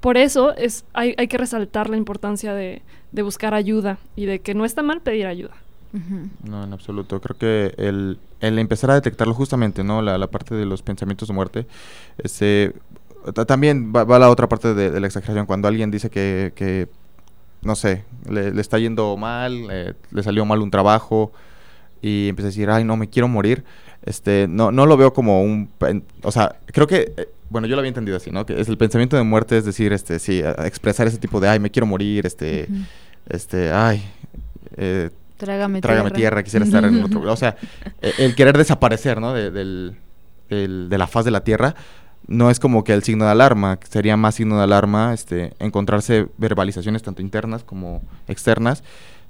[0.01, 4.41] por eso es, hay, hay que resaltar la importancia de, de buscar ayuda y de
[4.41, 5.55] que no está mal pedir ayuda.
[6.45, 7.21] No, en absoluto.
[7.21, 10.03] Creo que el, el empezar a detectarlo justamente, ¿no?
[10.03, 11.67] La, la parte de los pensamientos de muerte,
[12.19, 12.75] este,
[13.35, 15.47] ta- también va, va la otra parte de, de la exageración.
[15.47, 16.89] Cuando alguien dice que, que
[17.63, 21.33] no sé, le, le está yendo mal, eh, le salió mal un trabajo
[22.03, 23.65] y empieza a decir, ay, no, me quiero morir.
[24.05, 25.69] Este, no, no lo veo como un,
[26.23, 28.47] o sea, creo que, eh, bueno, yo lo había entendido así, ¿no?
[28.47, 31.41] Que es el pensamiento de muerte, es decir, este, sí, a- a expresar ese tipo
[31.41, 32.69] de, ay, me quiero morir, este,
[33.29, 34.05] este, ay,
[34.77, 37.57] eh, Trágame, trágame tierra, quisiera estar en otro O sea,
[38.03, 39.33] eh, el querer desaparecer, ¿no?
[39.33, 39.97] De, del,
[40.51, 41.75] del- de la faz de la tierra
[42.27, 43.79] no es como que el signo de alarma.
[43.89, 48.83] Sería más signo de alarma este, encontrarse verbalizaciones tanto internas como externas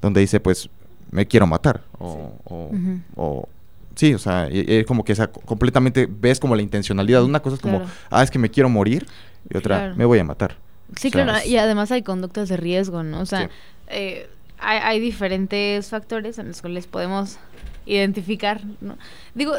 [0.02, 0.68] donde dice, pues,
[1.12, 1.82] me quiero matar.
[1.98, 3.00] O, o, Ujú.
[3.14, 3.48] o-
[3.94, 7.22] sí, o sea, y- y como que esa, completamente ves como la intencionalidad.
[7.22, 7.92] Una cosa es como, Claro.
[8.10, 9.06] ah, es que me quiero morir.
[9.48, 9.94] Y otra, Claro.
[9.96, 10.56] me voy a matar.
[10.96, 13.20] Sí, O sea, claro, es- y además hay conductas de riesgo, ¿no?
[13.20, 13.48] O sea, Sí.
[13.88, 14.28] eh,
[14.60, 17.38] hay, hay diferentes factores en los cuales podemos
[17.86, 18.98] identificar, ¿no?
[19.34, 19.54] Digo,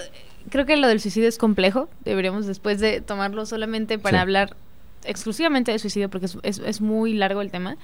[0.49, 4.21] creo que lo del suicidio es complejo, deberíamos después de tomarlo solamente para Sí.
[4.21, 4.55] hablar
[5.05, 7.77] exclusivamente de suicidio, porque es, es, es muy largo el tema,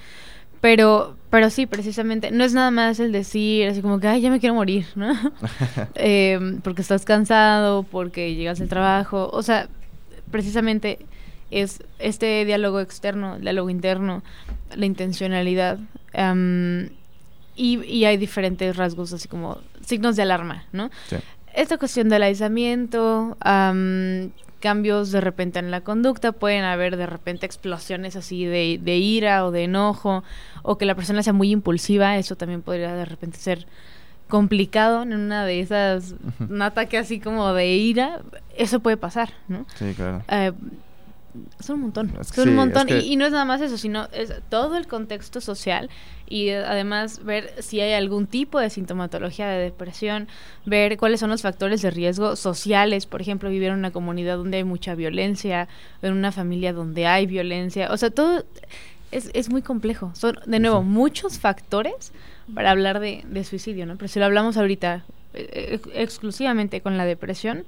[0.61, 4.29] pero, pero sí, precisamente, no es nada más el decir así como que, ay, ya
[4.29, 5.13] me quiero morir, ¿no?
[5.95, 9.67] Eh, porque estás cansado, porque llegas al trabajo, o sea,
[10.31, 10.99] precisamente
[11.51, 14.23] es este diálogo externo, el diálogo interno,
[14.75, 15.79] la intencionalidad.
[16.13, 16.89] am,
[17.55, 20.89] y, y hay diferentes rasgos, así como signos de alarma, ¿no?
[21.07, 21.17] Sí.
[21.53, 27.45] Esta cuestión del aislamiento, am, cambios de repente en la conducta, pueden haber de repente
[27.45, 30.23] explosiones así de, de ira o de enojo,
[30.63, 33.67] o que la persona sea muy impulsiva, eso también podría de repente ser
[34.27, 38.21] complicado en una de esas, un ataque así como de ira,
[38.57, 39.65] eso puede pasar, ¿no?
[39.75, 40.23] Sí, claro.
[40.27, 40.51] Eh,
[41.59, 42.89] son un montón, Es que son sí, un montón.
[42.89, 45.89] es que- y, y no es nada más eso, sino es todo el contexto social
[46.27, 50.27] y eh, además ver si hay algún tipo de sintomatología de depresión,
[50.65, 54.57] ver cuáles son los factores de riesgo sociales, por ejemplo, vivir en una comunidad donde
[54.57, 55.67] hay mucha violencia,
[56.01, 58.43] en una familia donde hay violencia, o sea, todo
[59.11, 60.11] es, es muy complejo.
[60.15, 60.85] Son, de nuevo, Sí.
[60.87, 62.11] muchos factores
[62.53, 63.95] para hablar de, de suicidio, ¿no?
[63.95, 67.65] Pero si lo hablamos ahorita eh, ex- exclusivamente con la depresión,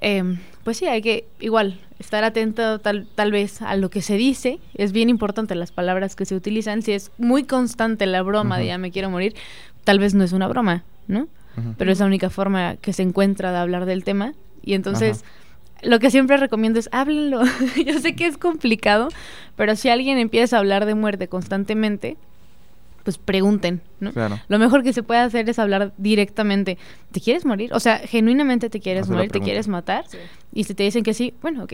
[0.00, 4.16] em, pues sí, hay que igual estar atento tal, tal vez a lo que se
[4.16, 4.58] dice.
[4.74, 6.82] Es bien importante las palabras que se utilizan.
[6.82, 9.34] Si es muy constante la broma de ya me quiero morir,
[9.84, 11.28] tal vez no es una broma, ¿no?
[11.76, 14.32] Pero es la única forma que se encuentra de hablar del tema.
[14.62, 15.24] Y entonces,
[15.82, 17.42] lo que siempre recomiendo es háblenlo.
[17.86, 19.08] Yo sé que es complicado,
[19.56, 22.16] pero si alguien empieza a hablar de muerte constantemente,
[23.04, 24.12] pues pregunten, ¿no?
[24.12, 24.38] Claro.
[24.48, 26.76] Lo mejor que se puede hacer es hablar directamente.
[27.12, 27.72] ¿Te quieres morir?
[27.72, 30.04] O sea, genuinamente te quieres morir, te quieres matar.
[30.08, 30.18] Sí.
[30.52, 31.72] Y si te dicen que sí, bueno, ok,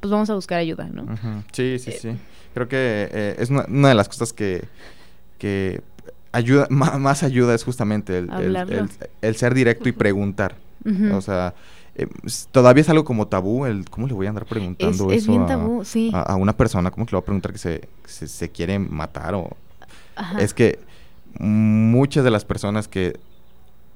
[0.00, 1.06] pues vamos a buscar ayuda, ¿no?
[1.52, 2.10] Sí, sí, sí.
[2.54, 4.64] Creo que eh, es una, una de las cosas que,
[5.38, 5.80] que
[6.32, 8.78] ayuda, más ayuda es justamente el, el- Hablarlo.
[8.80, 8.88] el-
[9.22, 10.56] el ser directo y preguntar.
[11.12, 11.54] O sea,
[11.94, 12.06] eh,
[12.50, 15.30] todavía es algo como tabú el cómo le voy a andar es, preguntando es eso
[15.32, 16.10] bien a, tabú, sí.
[16.12, 18.78] a- a una persona, cómo que le voy a preguntar que se, se, se quiere
[18.78, 19.56] matar o
[20.16, 20.40] Ajá.
[20.40, 20.78] es que
[21.38, 23.18] muchas de las personas que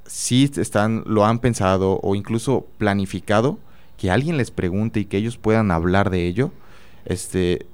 [0.07, 3.59] sí están, lo han pensado o incluso planificado,
[3.99, 6.53] que alguien les pregunte y que ellos puedan hablar de ello,
[7.05, 7.67] este,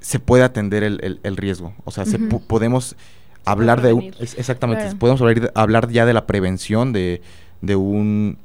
[0.00, 1.74] se puede atender el, el- el riesgo.
[1.84, 2.96] O sea, se po- podemos
[3.44, 3.92] hablar de...
[3.92, 4.98] un- es- exactamente, Claro.
[4.98, 7.22] podemos hablar, hablar ya de la prevención de,
[7.60, 8.38] de un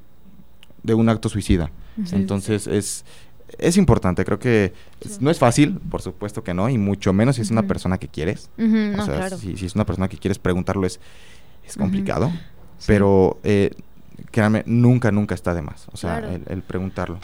[0.84, 1.72] de un acto suicida.
[2.12, 3.06] Entonces es
[3.60, 4.74] es importante, creo que
[5.20, 8.08] no es fácil, por supuesto que no, y mucho menos si es una persona que
[8.08, 8.50] quieres.
[8.58, 9.38] O no, sea, claro.
[9.38, 11.00] si, si es una persona que quieres preguntarlo es,
[11.66, 12.32] es complicado,
[12.78, 12.86] Sí.
[12.88, 13.72] pero eh,
[14.32, 15.88] créanme, nunca, nunca está de más.
[15.94, 16.36] O sea, Claro.
[16.36, 17.20] el, el preguntarlo.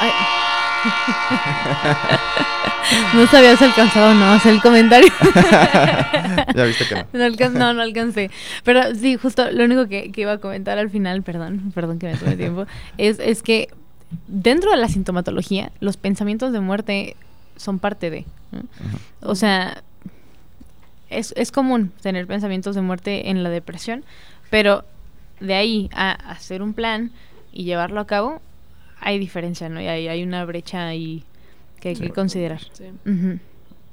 [0.00, 0.10] Ay.
[3.14, 5.08] no sabías alcanzado, no, sea, el comentario.
[6.54, 7.06] ya viste que no.
[7.12, 8.30] No, alcan- no, no alcancé.
[8.64, 12.08] Pero sí, justo lo único que, que iba a comentar al final, perdón, perdón que
[12.08, 12.66] me tome tiempo,
[12.98, 13.68] es, es que
[14.26, 17.16] dentro de la sintomatología, los pensamientos de muerte
[17.56, 18.24] son parte de.
[18.50, 18.62] ¿no?
[19.22, 19.82] O sea,
[21.10, 24.04] es, es común tener pensamientos de muerte en la depresión,
[24.50, 24.84] pero
[25.40, 27.10] de ahí a hacer un plan
[27.52, 28.40] y llevarlo a cabo,
[29.00, 29.80] hay diferencia, ¿no?
[29.80, 31.24] Y hay, hay una brecha ahí
[31.80, 32.02] que hay Sí.
[32.02, 32.60] que considerar.
[32.72, 32.84] Sí.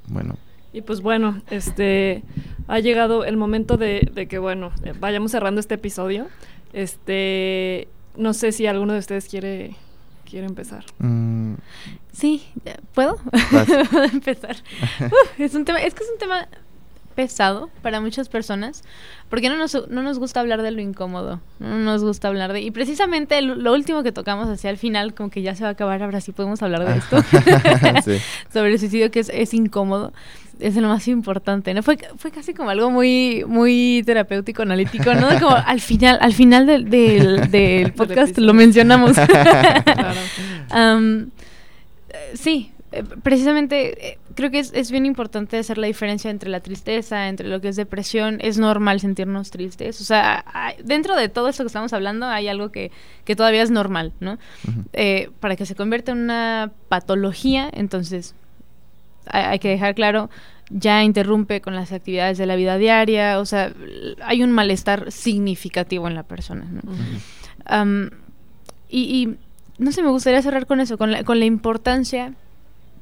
[0.06, 0.36] Bueno,
[0.72, 2.22] Y pues bueno, este
[2.68, 6.26] ha llegado el momento de, de que bueno, vayamos cerrando este episodio.
[6.72, 9.74] Este, no sé si alguno de ustedes quiere
[10.30, 10.84] quiere empezar.
[10.98, 11.54] mm,
[12.12, 12.46] Sí,
[12.94, 13.16] ¿puedo?
[13.50, 14.56] Puedo empezar.
[15.38, 16.48] Es un tema, es que es un tema
[17.20, 18.82] pesado para muchas personas,
[19.28, 22.62] porque no nos, no nos gusta hablar de lo incómodo, no nos gusta hablar de...
[22.62, 25.68] Y precisamente lo, lo último que tocamos hacia el final, como que ya se va
[25.68, 27.22] a acabar, ahora sí podemos hablar de esto,
[28.04, 28.16] sí.
[28.52, 30.14] sobre el suicidio que es, es incómodo,
[30.60, 31.82] es lo más importante, ¿no?
[31.82, 35.28] Fue, fue casi como algo muy, muy terapéutico, analítico, ¿no?
[35.38, 39.12] Como al final, al final del, del, del podcast lo mencionamos.
[39.12, 40.20] Claro.
[42.12, 46.50] Eh, sí, eh, precisamente eh, creo que es, es bien importante hacer la diferencia entre
[46.50, 48.38] la tristeza, entre lo que es depresión.
[48.40, 50.00] Es normal sentirnos tristes.
[50.00, 52.90] O sea, hay- dentro de todo esto que estamos hablando hay algo que,
[53.24, 54.38] que todavía es normal, ¿no?
[54.92, 58.34] Eh, para que se convierta en una patología, entonces
[59.26, 60.28] hay, hay que dejar claro,
[60.70, 63.72] ya interrumpe con las actividades de la vida diaria, o sea,
[64.22, 66.64] hay un malestar significativo en la persona,
[68.88, 69.36] y, y,
[69.78, 72.34] no sé, me gustaría cerrar con eso, con la, con la importancia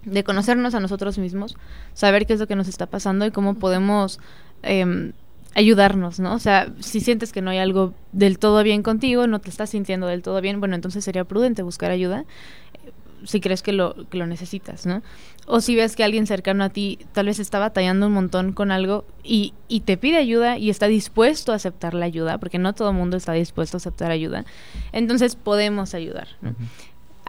[0.05, 1.57] de conocernos a nosotros mismos,
[1.95, 4.21] saber qué es lo que nos está pasando y cómo podemos
[4.63, 5.13] em,
[5.55, 6.35] ayudarnos, ¿no?
[6.35, 9.71] O sea, si sientes que no hay algo del todo bien contigo, no te estás
[9.71, 12.25] sintiendo del todo bien, bueno, entonces sería prudente buscar ayuda
[12.85, 12.93] eh,
[13.25, 15.03] si crees que lo, que lo necesitas, ¿no?
[15.47, 18.71] O si ves que alguien cercano a ti tal vez está batallando un montón con
[18.71, 22.75] algo y, y te pide ayuda y está dispuesto a aceptar la ayuda, porque no
[22.75, 24.45] todo el mundo está dispuesto a aceptar ayuda,
[24.93, 26.55] entonces podemos ayudar, ¿no?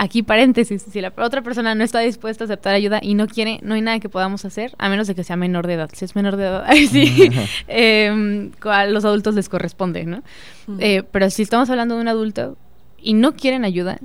[0.02, 3.60] Aquí paréntesis, si la otra persona no está dispuesta a aceptar ayuda y no quiere,
[3.64, 5.90] no hay nada que podamos hacer, a menos de que sea menor de edad.
[5.94, 7.30] Si es menor de edad, ahí sí,
[7.68, 10.24] em, a los adultos les corresponde, ¿no?
[10.80, 12.58] Eh, pero si estamos hablando de un adulto
[13.02, 14.00] y no quieren ayuda,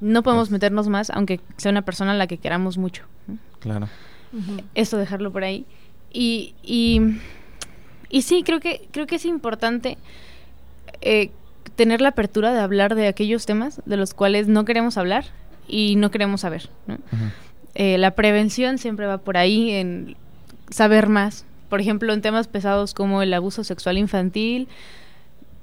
[0.00, 3.02] no podemos Pues- meternos más, aunque sea una persona a la que queramos mucho.
[3.26, 3.36] ¿no?
[3.60, 3.88] Claro.
[4.74, 5.66] Eso dejarlo por ahí.
[6.12, 7.00] Y, y,
[8.08, 9.98] y sí, creo que, creo que es importante
[11.02, 11.30] eh,
[11.76, 15.24] tener la apertura de hablar de aquellos temas de los cuales no queremos hablar
[15.68, 16.68] y no queremos saber.
[17.74, 20.16] Eh, la prevención siempre va por ahí, en
[20.70, 21.44] saber más.
[21.68, 24.68] Por ejemplo, en temas pesados como el abuso sexual infantil,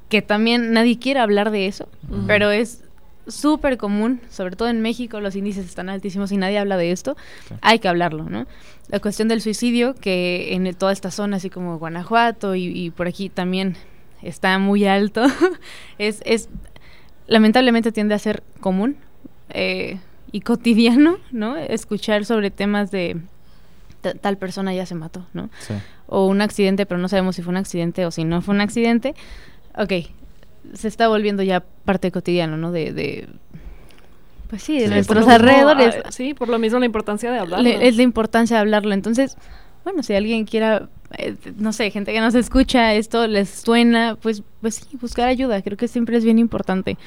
[0.09, 1.88] que también nadie quiere hablar de eso,
[2.28, 2.84] pero es
[3.28, 7.16] súper común, sobre todo en México los índices están altísimos y nadie habla de esto,
[7.47, 7.55] Sí.
[7.62, 8.45] hay que hablarlo, ¿no?
[8.89, 13.07] La cuestión del suicidio, que en toda esta zona, así como Guanajuato y, y por
[13.07, 13.78] aquí también
[14.22, 15.24] está muy alto,
[15.97, 16.49] es, es
[17.28, 18.97] lamentablemente tiende a ser común
[19.49, 19.99] eh,
[20.32, 21.57] y cotidiano, ¿no?
[21.57, 23.17] Escuchar sobre temas de,
[24.01, 25.49] ta- tal persona ya se mató, ¿no?
[25.59, 25.74] Sí.
[26.07, 28.61] O un accidente, pero no sabemos si fue un accidente o si no fue un
[28.61, 29.15] accidente.
[29.78, 29.93] Ok,
[30.74, 32.72] se está volviendo ya parte cotidiano, ¿no?
[32.72, 33.28] De, de
[34.49, 35.95] pues sí, de Sí, nuestros mismo, alrededores.
[36.05, 37.61] ah, sí, por lo mismo la importancia de hablar.
[37.61, 38.93] Le- es la importancia de hablarlo.
[38.93, 39.38] Entonces,
[39.86, 44.43] bueno, si alguien quiera, eh, no sé, gente que nos escucha, esto les suena, pues,
[44.62, 45.62] pues sí, buscar ayuda.
[45.62, 46.97] Creo que siempre es bien importante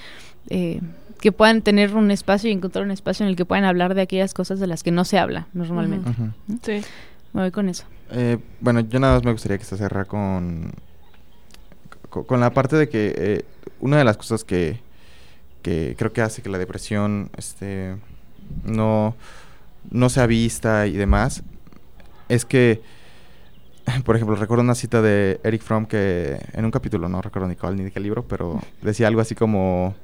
[0.51, 0.81] eh,
[1.21, 4.03] que puedan tener un espacio y encontrar un espacio en el que puedan hablar de
[4.03, 6.11] aquellas cosas de las que no se habla normalmente.
[6.63, 6.81] Sí.
[7.33, 7.85] Me voy con eso.
[8.11, 10.73] Eh, bueno, yo nada más me gustaría que se cerrara con,
[12.11, 13.45] co- con la parte de que eh,
[13.81, 14.79] una de las cosas que,
[15.63, 17.97] que creo que hace que la depresión este,
[18.65, 19.17] no,
[19.91, 21.43] no sea vista y demás
[22.29, 22.83] es que,
[24.05, 27.57] por ejemplo, recuerdo una cita de Eric Fromm que en un capítulo, no recuerdo ni
[27.57, 29.95] cuál ni de qué libro, pero decía algo así como,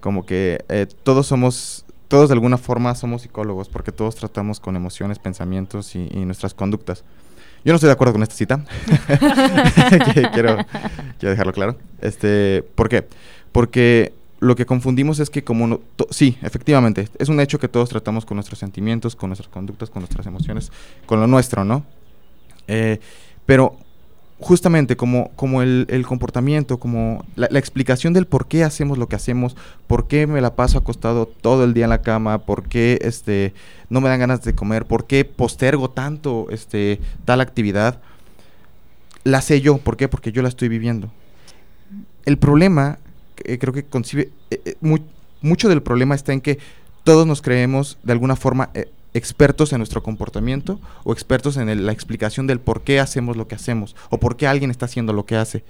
[0.00, 4.76] como que eh, todos somos, todos de alguna forma somos psicólogos porque todos tratamos con
[4.76, 7.04] emociones, pensamientos y, nuestras conductas.
[7.64, 8.64] Yo no estoy de acuerdo con esta cita.
[10.32, 10.56] Quiero,
[11.18, 11.76] quiero dejarlo claro.
[12.00, 13.06] Este, ¿Por qué?
[13.52, 17.88] Porque lo que confundimos es que como no, sí, efectivamente, es un hecho que todos
[17.88, 20.72] tratamos con nuestros sentimientos, con nuestras conductas, con nuestras emociones,
[21.06, 21.84] con lo nuestro, ¿no?
[22.74, 23.00] Eh,
[23.44, 23.76] pero
[24.40, 29.56] justamente como, como el, comportamiento, como la, explicación del por qué hacemos lo que hacemos,
[29.86, 33.52] por qué me la paso acostado todo el día en la cama, por qué este,
[33.90, 38.00] no me dan ganas de comer, por qué postergo tanto este, tal actividad,
[39.22, 39.76] la sé yo.
[39.76, 40.08] ¿Por qué?
[40.08, 41.12] Porque yo la estoy viviendo.
[42.24, 42.98] El problema,
[43.44, 45.04] eh, creo que concibe, eh, mu-
[45.42, 46.58] mucho del problema está en que
[47.04, 48.70] todos nos creemos de alguna forma
[49.14, 53.46] expertos en nuestro comportamiento o expertos en el- la explicación del por qué hacemos lo
[53.48, 55.64] que hacemos o por qué alguien está haciendo lo que hace.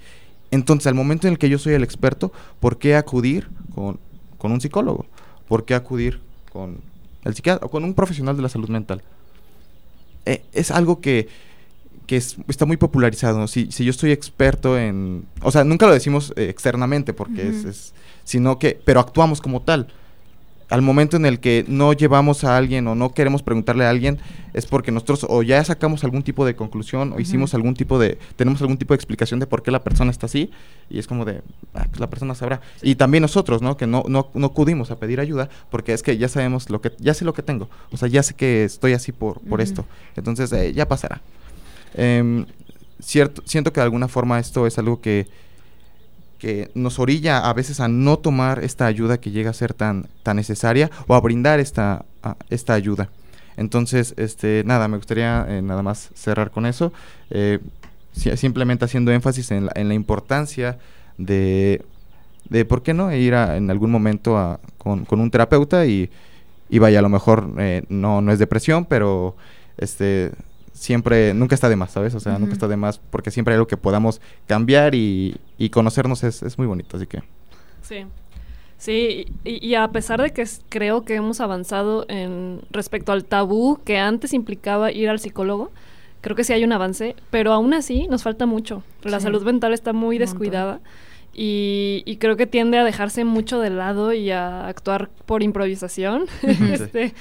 [0.51, 3.99] Entonces, al momento en el que yo soy el experto, ¿por qué acudir con,
[4.37, 5.05] con un psicólogo?
[5.47, 6.21] ¿Por qué acudir
[6.51, 6.77] con
[7.23, 9.01] el psiquiatra o con un profesional de la salud mental?
[10.25, 11.27] Eh, es algo que,
[12.07, 13.39] que es- está muy popularizado.
[13.39, 13.47] ¿no?
[13.47, 15.25] Si, si yo estoy experto en...
[15.41, 17.65] O sea, nunca lo decimos eh, externamente porque es-
[18.23, 18.79] Sino que...
[18.85, 19.87] Pero actuamos como tal.
[20.73, 24.17] Al momento en el que no llevamos a alguien o no queremos preguntarle a alguien,
[24.55, 28.17] es porque nosotros o ya sacamos algún tipo de conclusión o hicimos algún tipo de...
[28.37, 30.49] Tenemos algún tipo de explicación de por qué la persona está así.
[30.89, 31.41] Y es como de...
[31.75, 32.59] "Ah, pues la persona sabrá.
[32.81, 33.77] Y también nosotros, ¿no?
[33.77, 36.91] Que no, no, no acudimos a pedir ayuda porque es que ya sabemos lo que...
[36.97, 37.69] Ya sé lo que tengo.
[37.91, 39.85] O sea, ya sé que estoy así por, por esto.
[40.15, 41.21] Entonces, eh, ya pasará.
[41.93, 42.47] Em,
[42.99, 45.27] cierto, siento que de alguna forma esto es algo que,
[46.43, 50.07] que nos orilla a veces a no tomar esta ayuda que llega a ser tan,
[50.23, 52.03] tan necesaria o a brindar esta,
[52.49, 53.07] esta ayuda.
[53.55, 56.91] Entonces, este, nada, me gustaría eh, nada más cerrar con eso,
[57.29, 57.59] eh,
[58.11, 60.79] si- simplemente haciendo énfasis en la, en la importancia
[61.17, 61.81] de,
[62.49, 66.09] de, ¿por qué no?, ir a- en algún momento a- con, con un terapeuta y,
[66.69, 69.37] y vaya, a lo mejor eh, no, no es depresión, pero
[69.77, 70.31] este
[70.73, 72.13] siempre, nunca está de más, ¿sabes?
[72.15, 75.69] O sea, nunca está de más porque siempre hay algo que podamos cambiar y, y
[75.69, 77.23] conocernos es, es muy bonito, así que...
[77.81, 78.05] Sí.
[78.77, 83.23] Sí, y, y a pesar de que es- creo que hemos avanzado en respecto al
[83.23, 85.71] tabú que antes implicaba ir al psicólogo,
[86.19, 88.83] creo que sí hay un avance, pero aún así nos falta mucho.
[89.03, 89.23] La Sí.
[89.23, 90.81] salud mental está muy descuidada
[91.33, 96.25] y, y creo que tiende a dejarse mucho de lado y a actuar por improvisación.
[96.71, 97.13] Este,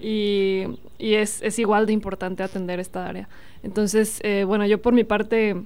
[0.00, 0.64] y
[0.98, 3.28] y es, es igual de importante atender esta área.
[3.62, 5.56] Entonces, eh, bueno, yo por mi parte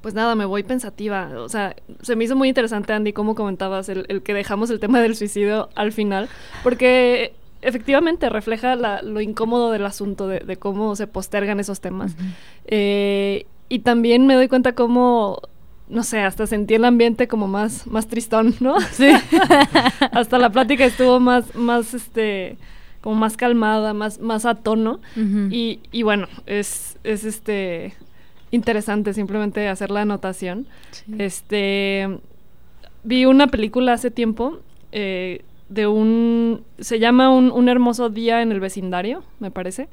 [0.00, 1.30] pues nada, me voy pensativa.
[1.36, 4.80] O sea, se me hizo muy interesante, Andy, como comentabas, el, el que dejamos el
[4.80, 6.28] tema del suicidio al final,
[6.64, 7.32] porque
[7.62, 12.16] efectivamente refleja la- lo incómodo del asunto, de, de cómo se postergan esos temas.
[12.66, 15.40] Eh, y también me doy cuenta cómo,
[15.88, 18.80] no sé, hasta sentí el ambiente como más, más tristón, ¿no?
[18.92, 19.10] Sí.
[20.12, 22.56] hasta la plática estuvo más, más, este,
[23.04, 24.98] como más calmada, más, más a tono.
[25.50, 27.92] Y, y bueno, es, es este
[28.50, 30.66] interesante simplemente hacer la anotación.
[30.90, 31.04] Sí.
[31.18, 32.18] Este
[33.02, 34.60] vi una película hace tiempo
[34.92, 39.88] eh, de un se llama un, un hermoso día en el vecindario, me parece.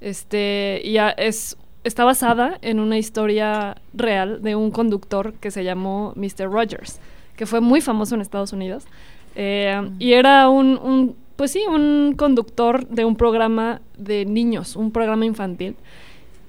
[0.00, 5.62] Este y a- es está basada en una historia real de un conductor que se
[5.62, 6.50] llamó Mr.
[6.50, 6.98] Rogers,
[7.36, 8.86] que fue muy famoso en Estados Unidos.
[9.36, 14.90] Eh, y era un, un, pues sí, un conductor de un programa de niños, un
[14.90, 15.76] programa infantil.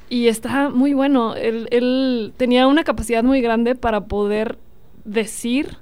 [0.10, 1.36] Y está muy bueno.
[1.36, 4.58] Él, él tenía una capacidad muy grande para poder
[5.04, 5.78] decir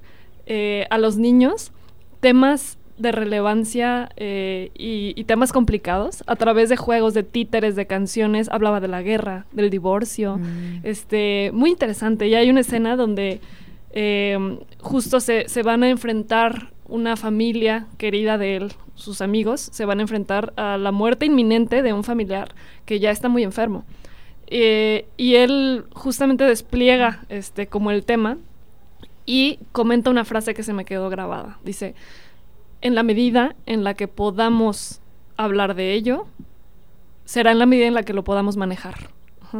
[0.48, 1.72] eh, a los niños
[2.20, 7.86] temas de relevancia eh, y, y temas complicados a través de juegos, de títeres, de
[7.86, 8.50] canciones.
[8.50, 10.38] Hablaba de la guerra, del divorcio.
[10.38, 10.80] Mm.
[10.84, 12.28] Este, muy interesante.
[12.28, 13.42] Y hay una escena donde
[13.92, 19.86] eh, justo se, se van a enfrentar una familia querida de él, sus amigos, se
[19.86, 22.54] van a enfrentar a la muerte inminente de un familiar
[22.86, 23.86] que ya está muy enfermo.
[24.48, 28.38] Eh, y él justamente despliega este, como el tema
[29.26, 31.58] y comenta una frase que se me quedó grabada.
[31.64, 31.96] Dice,
[32.82, 35.02] en la medida en la que podamos
[35.38, 36.28] hablar de ello,
[37.26, 39.16] será en la medida en la que lo podamos manejar.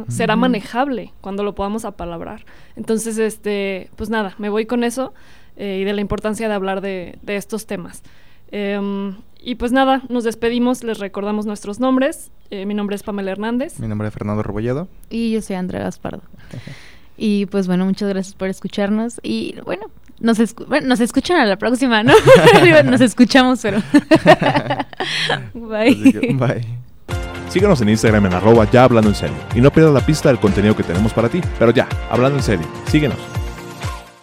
[0.08, 2.44] Será manejable cuando lo podamos apalabrar.
[2.76, 5.14] Entonces, este, pues nada, me voy con eso
[5.56, 8.02] eh, y de la importancia de hablar de, de estos temas.
[8.50, 12.30] Em, y pues nada, nos despedimos, les recordamos nuestros nombres.
[12.50, 13.78] Eh, mi nombre es Pamela Hernández.
[13.80, 14.88] Mi nombre es Fernando Rebolledo.
[15.10, 16.22] Y yo soy Andrea Gaspardo.
[17.16, 19.20] Y pues bueno, muchas gracias por escucharnos.
[19.22, 19.86] Y bueno,
[20.20, 22.12] nos, escu- bueno, nos escuchan a la próxima, ¿no?
[22.84, 23.82] nos escuchamos, pero.
[25.54, 26.12] Bye.
[26.12, 26.64] Que, bye.
[27.48, 29.36] Síguenos en Instagram en arroba ya hablando en serio.
[29.54, 31.40] Y no pierdas la pista del contenido que tenemos para ti.
[31.58, 33.18] Pero ya, hablando en serio, síguenos.